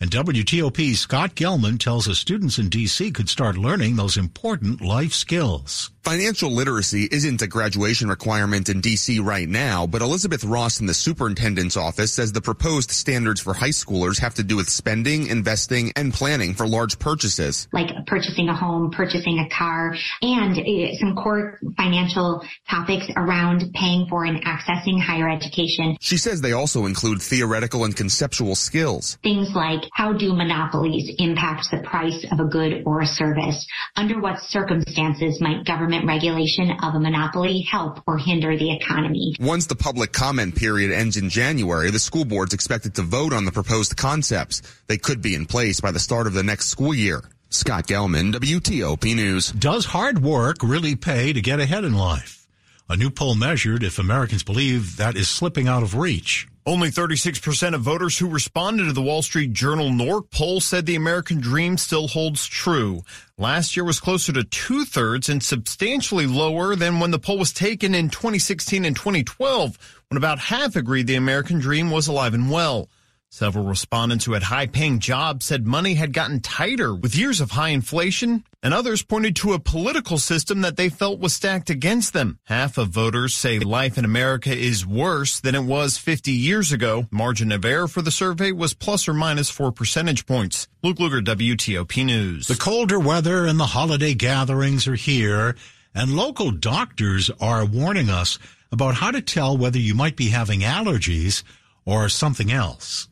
And 0.00 0.10
WTOP's 0.10 1.00
Scott 1.00 1.34
Gelman 1.34 1.78
tells 1.78 2.06
us 2.08 2.18
students 2.18 2.58
in 2.58 2.68
DC 2.68 3.14
could 3.14 3.28
start 3.28 3.56
learning 3.56 3.96
those 3.96 4.16
important 4.16 4.82
life 4.82 5.12
skills. 5.12 5.90
Financial 6.06 6.52
literacy 6.52 7.08
isn't 7.10 7.42
a 7.42 7.48
graduation 7.48 8.08
requirement 8.08 8.68
in 8.68 8.80
DC 8.80 9.20
right 9.20 9.48
now, 9.48 9.88
but 9.88 10.02
Elizabeth 10.02 10.44
Ross 10.44 10.78
in 10.78 10.86
the 10.86 10.94
superintendent's 10.94 11.76
office 11.76 12.12
says 12.12 12.30
the 12.30 12.40
proposed 12.40 12.92
standards 12.92 13.40
for 13.40 13.52
high 13.52 13.70
schoolers 13.70 14.20
have 14.20 14.32
to 14.34 14.44
do 14.44 14.54
with 14.54 14.68
spending, 14.68 15.26
investing, 15.26 15.90
and 15.96 16.14
planning 16.14 16.54
for 16.54 16.64
large 16.64 17.00
purchases. 17.00 17.66
Like 17.72 17.88
purchasing 18.06 18.48
a 18.48 18.54
home, 18.54 18.92
purchasing 18.92 19.40
a 19.40 19.48
car, 19.48 19.96
and 20.22 20.56
uh, 20.56 20.94
some 21.00 21.16
core 21.16 21.58
financial 21.76 22.40
topics 22.70 23.06
around 23.16 23.64
paying 23.74 24.06
for 24.08 24.24
and 24.24 24.44
accessing 24.44 25.02
higher 25.02 25.28
education. 25.28 25.96
She 26.00 26.18
says 26.18 26.40
they 26.40 26.52
also 26.52 26.86
include 26.86 27.20
theoretical 27.20 27.84
and 27.84 27.96
conceptual 27.96 28.54
skills. 28.54 29.18
Things 29.24 29.48
like 29.56 29.82
how 29.92 30.12
do 30.12 30.32
monopolies 30.34 31.16
impact 31.18 31.66
the 31.72 31.78
price 31.78 32.24
of 32.30 32.38
a 32.38 32.44
good 32.44 32.84
or 32.86 33.00
a 33.00 33.06
service? 33.06 33.66
Under 33.96 34.20
what 34.20 34.38
circumstances 34.38 35.40
might 35.40 35.64
government 35.64 35.95
government 35.96 36.22
regulation 36.22 36.70
of 36.82 36.94
a 36.94 37.00
monopoly 37.00 37.60
help 37.60 38.02
or 38.06 38.18
hinder 38.18 38.56
the 38.56 38.72
economy. 38.72 39.34
Once 39.40 39.66
the 39.66 39.76
public 39.76 40.12
comment 40.12 40.54
period 40.54 40.90
ends 40.92 41.16
in 41.16 41.28
January, 41.28 41.90
the 41.90 41.98
school 41.98 42.24
board's 42.24 42.54
expected 42.54 42.94
to 42.94 43.02
vote 43.02 43.32
on 43.32 43.44
the 43.44 43.52
proposed 43.52 43.96
concepts. 43.96 44.62
They 44.86 44.98
could 44.98 45.22
be 45.22 45.34
in 45.34 45.46
place 45.46 45.80
by 45.80 45.92
the 45.92 45.98
start 45.98 46.26
of 46.26 46.34
the 46.34 46.42
next 46.42 46.66
school 46.66 46.94
year. 46.94 47.22
Scott 47.48 47.86
Gelman, 47.86 48.32
WTOP 48.32 49.14
News. 49.14 49.52
Does 49.52 49.86
hard 49.86 50.22
work 50.22 50.56
really 50.62 50.96
pay 50.96 51.32
to 51.32 51.40
get 51.40 51.60
ahead 51.60 51.84
in 51.84 51.94
life? 51.94 52.46
A 52.88 52.96
new 52.96 53.10
poll 53.10 53.34
measured 53.34 53.82
if 53.82 53.98
Americans 53.98 54.42
believe 54.42 54.96
that 54.96 55.16
is 55.16 55.28
slipping 55.28 55.68
out 55.68 55.82
of 55.82 55.94
reach. 55.96 56.46
Only 56.68 56.88
36% 56.88 57.74
of 57.74 57.80
voters 57.82 58.18
who 58.18 58.28
responded 58.28 58.86
to 58.86 58.92
the 58.92 59.00
Wall 59.00 59.22
Street 59.22 59.52
Journal 59.52 59.90
NORC 59.90 60.32
poll 60.32 60.60
said 60.60 60.84
the 60.84 60.96
American 60.96 61.38
dream 61.38 61.78
still 61.78 62.08
holds 62.08 62.44
true. 62.44 63.04
Last 63.38 63.76
year 63.76 63.84
was 63.84 64.00
closer 64.00 64.32
to 64.32 64.42
two 64.42 64.84
thirds 64.84 65.28
and 65.28 65.40
substantially 65.40 66.26
lower 66.26 66.74
than 66.74 66.98
when 66.98 67.12
the 67.12 67.20
poll 67.20 67.38
was 67.38 67.52
taken 67.52 67.94
in 67.94 68.10
2016 68.10 68.84
and 68.84 68.96
2012, 68.96 69.78
when 70.08 70.18
about 70.18 70.40
half 70.40 70.74
agreed 70.74 71.06
the 71.06 71.14
American 71.14 71.60
dream 71.60 71.92
was 71.92 72.08
alive 72.08 72.34
and 72.34 72.50
well. 72.50 72.88
Several 73.36 73.66
respondents 73.66 74.24
who 74.24 74.32
had 74.32 74.44
high 74.44 74.66
paying 74.66 74.98
jobs 74.98 75.44
said 75.44 75.66
money 75.66 75.92
had 75.92 76.14
gotten 76.14 76.40
tighter 76.40 76.94
with 76.94 77.14
years 77.14 77.38
of 77.38 77.50
high 77.50 77.68
inflation, 77.68 78.44
and 78.62 78.72
others 78.72 79.02
pointed 79.02 79.36
to 79.36 79.52
a 79.52 79.58
political 79.58 80.16
system 80.16 80.62
that 80.62 80.78
they 80.78 80.88
felt 80.88 81.20
was 81.20 81.34
stacked 81.34 81.68
against 81.68 82.14
them. 82.14 82.38
Half 82.44 82.78
of 82.78 82.88
voters 82.88 83.34
say 83.34 83.58
life 83.58 83.98
in 83.98 84.06
America 84.06 84.56
is 84.56 84.86
worse 84.86 85.38
than 85.38 85.54
it 85.54 85.64
was 85.64 85.98
50 85.98 86.32
years 86.32 86.72
ago. 86.72 87.08
Margin 87.10 87.52
of 87.52 87.66
error 87.66 87.86
for 87.86 88.00
the 88.00 88.10
survey 88.10 88.52
was 88.52 88.72
plus 88.72 89.06
or 89.06 89.12
minus 89.12 89.50
four 89.50 89.70
percentage 89.70 90.24
points. 90.24 90.66
Luke 90.82 90.96
Lukert, 90.96 91.26
WTOP 91.26 92.06
News. 92.06 92.46
The 92.46 92.56
colder 92.56 92.98
weather 92.98 93.44
and 93.44 93.60
the 93.60 93.66
holiday 93.66 94.14
gatherings 94.14 94.88
are 94.88 94.94
here, 94.94 95.56
and 95.94 96.16
local 96.16 96.52
doctors 96.52 97.30
are 97.38 97.66
warning 97.66 98.08
us 98.08 98.38
about 98.72 98.94
how 98.94 99.10
to 99.10 99.20
tell 99.20 99.58
whether 99.58 99.78
you 99.78 99.94
might 99.94 100.16
be 100.16 100.30
having 100.30 100.60
allergies 100.60 101.42
or 101.86 102.08
something 102.08 102.52
else. 102.52 103.08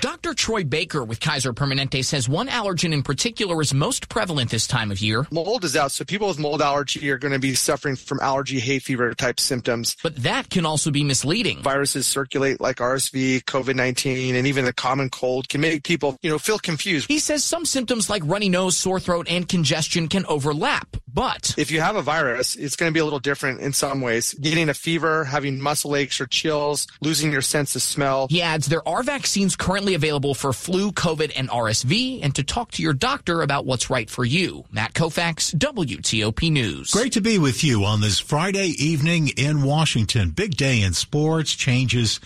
Dr. 0.00 0.34
Troy 0.34 0.62
Baker 0.64 1.02
with 1.02 1.18
Kaiser 1.18 1.52
Permanente 1.52 2.04
says 2.04 2.28
one 2.28 2.48
allergen 2.48 2.92
in 2.92 3.02
particular 3.02 3.60
is 3.60 3.74
most 3.74 4.08
prevalent 4.08 4.50
this 4.50 4.66
time 4.66 4.90
of 4.92 5.00
year. 5.00 5.26
Mold 5.32 5.64
is 5.64 5.74
out, 5.74 5.90
so 5.90 6.04
people 6.04 6.28
with 6.28 6.38
mold 6.38 6.62
allergy 6.62 7.10
are 7.10 7.18
going 7.18 7.32
to 7.32 7.38
be 7.38 7.54
suffering 7.54 7.96
from 7.96 8.20
allergy, 8.20 8.60
hay 8.60 8.78
fever 8.78 9.14
type 9.14 9.40
symptoms. 9.40 9.96
But 10.02 10.16
that 10.16 10.50
can 10.50 10.66
also 10.66 10.90
be 10.90 11.02
misleading. 11.02 11.62
Viruses 11.62 12.06
circulate 12.06 12.60
like 12.60 12.76
RSV, 12.76 13.44
COVID-19, 13.44 14.34
and 14.34 14.46
even 14.46 14.64
the 14.64 14.72
common 14.72 15.10
cold 15.10 15.48
can 15.48 15.60
make 15.60 15.82
people, 15.82 16.18
you 16.22 16.30
know, 16.30 16.38
feel 16.38 16.58
confused. 16.58 17.08
He 17.08 17.18
says 17.18 17.42
some 17.44 17.64
symptoms 17.64 18.08
like 18.08 18.22
runny 18.26 18.48
nose, 18.48 18.76
sore 18.76 19.00
throat, 19.00 19.26
and 19.28 19.48
congestion 19.48 20.08
can 20.08 20.24
overlap. 20.26 20.96
But 21.12 21.54
if 21.58 21.70
you 21.70 21.80
have 21.80 21.96
a 21.96 22.02
virus, 22.02 22.54
it's 22.56 22.76
going 22.76 22.90
to 22.90 22.94
be 22.94 23.00
a 23.00 23.04
little 23.04 23.18
different 23.18 23.60
in 23.60 23.72
some 23.72 24.00
ways. 24.00 24.34
Getting 24.34 24.68
a 24.68 24.74
fever, 24.74 25.24
having 25.24 25.60
muscle 25.60 25.96
aches 25.96 26.20
or 26.20 26.26
chills, 26.26 26.86
losing 27.00 27.32
your 27.32 27.42
sense 27.42 27.74
of 27.74 27.82
smell. 27.82 28.28
He 28.28 28.42
adds 28.42 28.66
there 28.66 28.86
are 28.88 29.02
vaccines 29.02 29.56
currently 29.56 29.94
available 29.94 30.34
for 30.34 30.52
flu, 30.52 30.92
COVID, 30.92 31.32
and 31.36 31.48
RSV, 31.48 32.20
and 32.22 32.34
to 32.34 32.44
talk 32.44 32.72
to 32.72 32.82
your 32.82 32.92
doctor 32.92 33.42
about 33.42 33.66
what's 33.66 33.90
right 33.90 34.08
for 34.08 34.24
you. 34.24 34.64
Matt 34.70 34.92
Koufax, 34.94 35.54
WTOP 35.54 36.50
News. 36.50 36.90
Great 36.90 37.12
to 37.14 37.20
be 37.20 37.38
with 37.38 37.64
you 37.64 37.84
on 37.84 38.00
this 38.00 38.20
Friday 38.20 38.74
evening 38.78 39.28
in 39.36 39.62
Washington. 39.62 40.30
Big 40.30 40.56
day 40.56 40.82
in 40.82 40.92
sports, 40.92 41.54
changes 41.54 42.20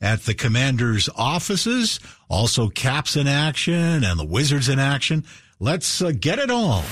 at 0.00 0.22
the 0.22 0.34
commander's 0.34 1.08
offices, 1.14 2.00
also 2.28 2.68
Caps 2.68 3.16
in 3.16 3.26
action 3.26 4.02
and 4.02 4.18
the 4.18 4.24
Wizards 4.24 4.68
in 4.68 4.78
action. 4.78 5.24
Let's 5.58 6.00
uh, 6.00 6.12
get 6.18 6.38
it 6.38 6.50
all. 6.50 6.84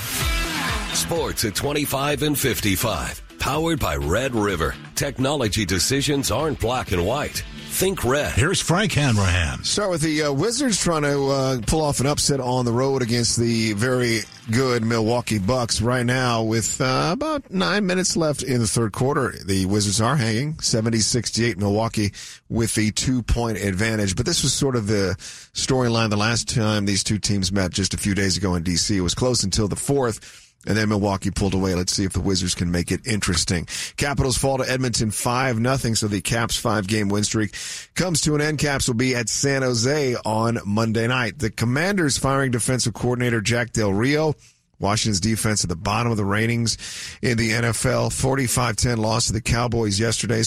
Sports 0.99 1.45
at 1.45 1.55
25 1.55 2.23
and 2.23 2.37
55. 2.37 3.39
Powered 3.39 3.79
by 3.79 3.95
Red 3.95 4.35
River. 4.35 4.75
Technology 4.95 5.65
decisions 5.65 6.29
aren't 6.29 6.59
black 6.59 6.91
and 6.91 7.05
white. 7.05 7.41
Think 7.69 8.03
red. 8.03 8.33
Here's 8.33 8.59
Frank 8.59 8.91
Hanrahan. 8.91 9.63
Start 9.63 9.91
with 9.91 10.01
the 10.01 10.23
uh, 10.23 10.33
Wizards 10.33 10.83
trying 10.83 11.03
to 11.03 11.27
uh, 11.27 11.61
pull 11.65 11.81
off 11.81 12.01
an 12.01 12.05
upset 12.05 12.41
on 12.41 12.65
the 12.65 12.73
road 12.73 13.01
against 13.01 13.39
the 13.39 13.71
very 13.73 14.21
good 14.51 14.83
Milwaukee 14.83 15.39
Bucks. 15.39 15.79
Right 15.79 16.05
now, 16.05 16.43
with 16.43 16.81
uh, 16.81 17.11
about 17.13 17.49
nine 17.49 17.85
minutes 17.85 18.17
left 18.17 18.43
in 18.43 18.59
the 18.59 18.67
third 18.67 18.91
quarter, 18.91 19.35
the 19.45 19.67
Wizards 19.67 20.01
are 20.01 20.17
hanging 20.17 20.55
70-68 20.55 21.55
Milwaukee 21.55 22.11
with 22.49 22.75
the 22.75 22.91
two-point 22.91 23.57
advantage. 23.57 24.17
But 24.17 24.25
this 24.25 24.43
was 24.43 24.53
sort 24.53 24.75
of 24.75 24.87
the 24.87 25.15
storyline 25.53 26.09
the 26.09 26.17
last 26.17 26.53
time 26.53 26.85
these 26.85 27.05
two 27.05 27.19
teams 27.19 27.53
met 27.53 27.71
just 27.71 27.93
a 27.93 27.97
few 27.97 28.15
days 28.15 28.35
ago 28.35 28.55
in 28.55 28.63
D.C. 28.63 28.97
It 28.97 29.01
was 29.01 29.15
close 29.15 29.45
until 29.45 29.69
the 29.69 29.77
fourth. 29.77 30.48
And 30.67 30.77
then 30.77 30.89
Milwaukee 30.89 31.31
pulled 31.31 31.53
away. 31.53 31.73
Let's 31.73 31.93
see 31.93 32.03
if 32.03 32.13
the 32.13 32.19
Wizards 32.19 32.53
can 32.53 32.69
make 32.69 32.91
it 32.91 33.07
interesting. 33.07 33.65
Capitals 33.95 34.37
fall 34.37 34.57
to 34.57 34.69
Edmonton 34.69 35.09
5 35.09 35.59
nothing. 35.59 35.95
So 35.95 36.07
the 36.07 36.21
Caps 36.21 36.57
five 36.57 36.87
game 36.87 37.09
win 37.09 37.23
streak 37.23 37.55
comes 37.95 38.21
to 38.21 38.35
an 38.35 38.41
end. 38.41 38.59
Caps 38.59 38.87
will 38.87 38.95
be 38.95 39.15
at 39.15 39.29
San 39.29 39.61
Jose 39.61 40.15
on 40.25 40.59
Monday 40.65 41.07
night. 41.07 41.39
The 41.39 41.49
Commanders 41.49 42.17
firing 42.17 42.51
defensive 42.51 42.93
coordinator 42.93 43.41
Jack 43.41 43.71
Del 43.71 43.93
Rio. 43.93 44.35
Washington's 44.79 45.19
defense 45.19 45.63
at 45.63 45.69
the 45.69 45.75
bottom 45.75 46.11
of 46.11 46.17
the 46.17 46.25
ratings 46.25 46.77
in 47.21 47.37
the 47.37 47.51
NFL. 47.51 48.09
45-10 48.11 48.97
loss 48.97 49.27
to 49.27 49.33
the 49.33 49.41
Cowboys 49.41 49.99
yesterday. 49.99 50.37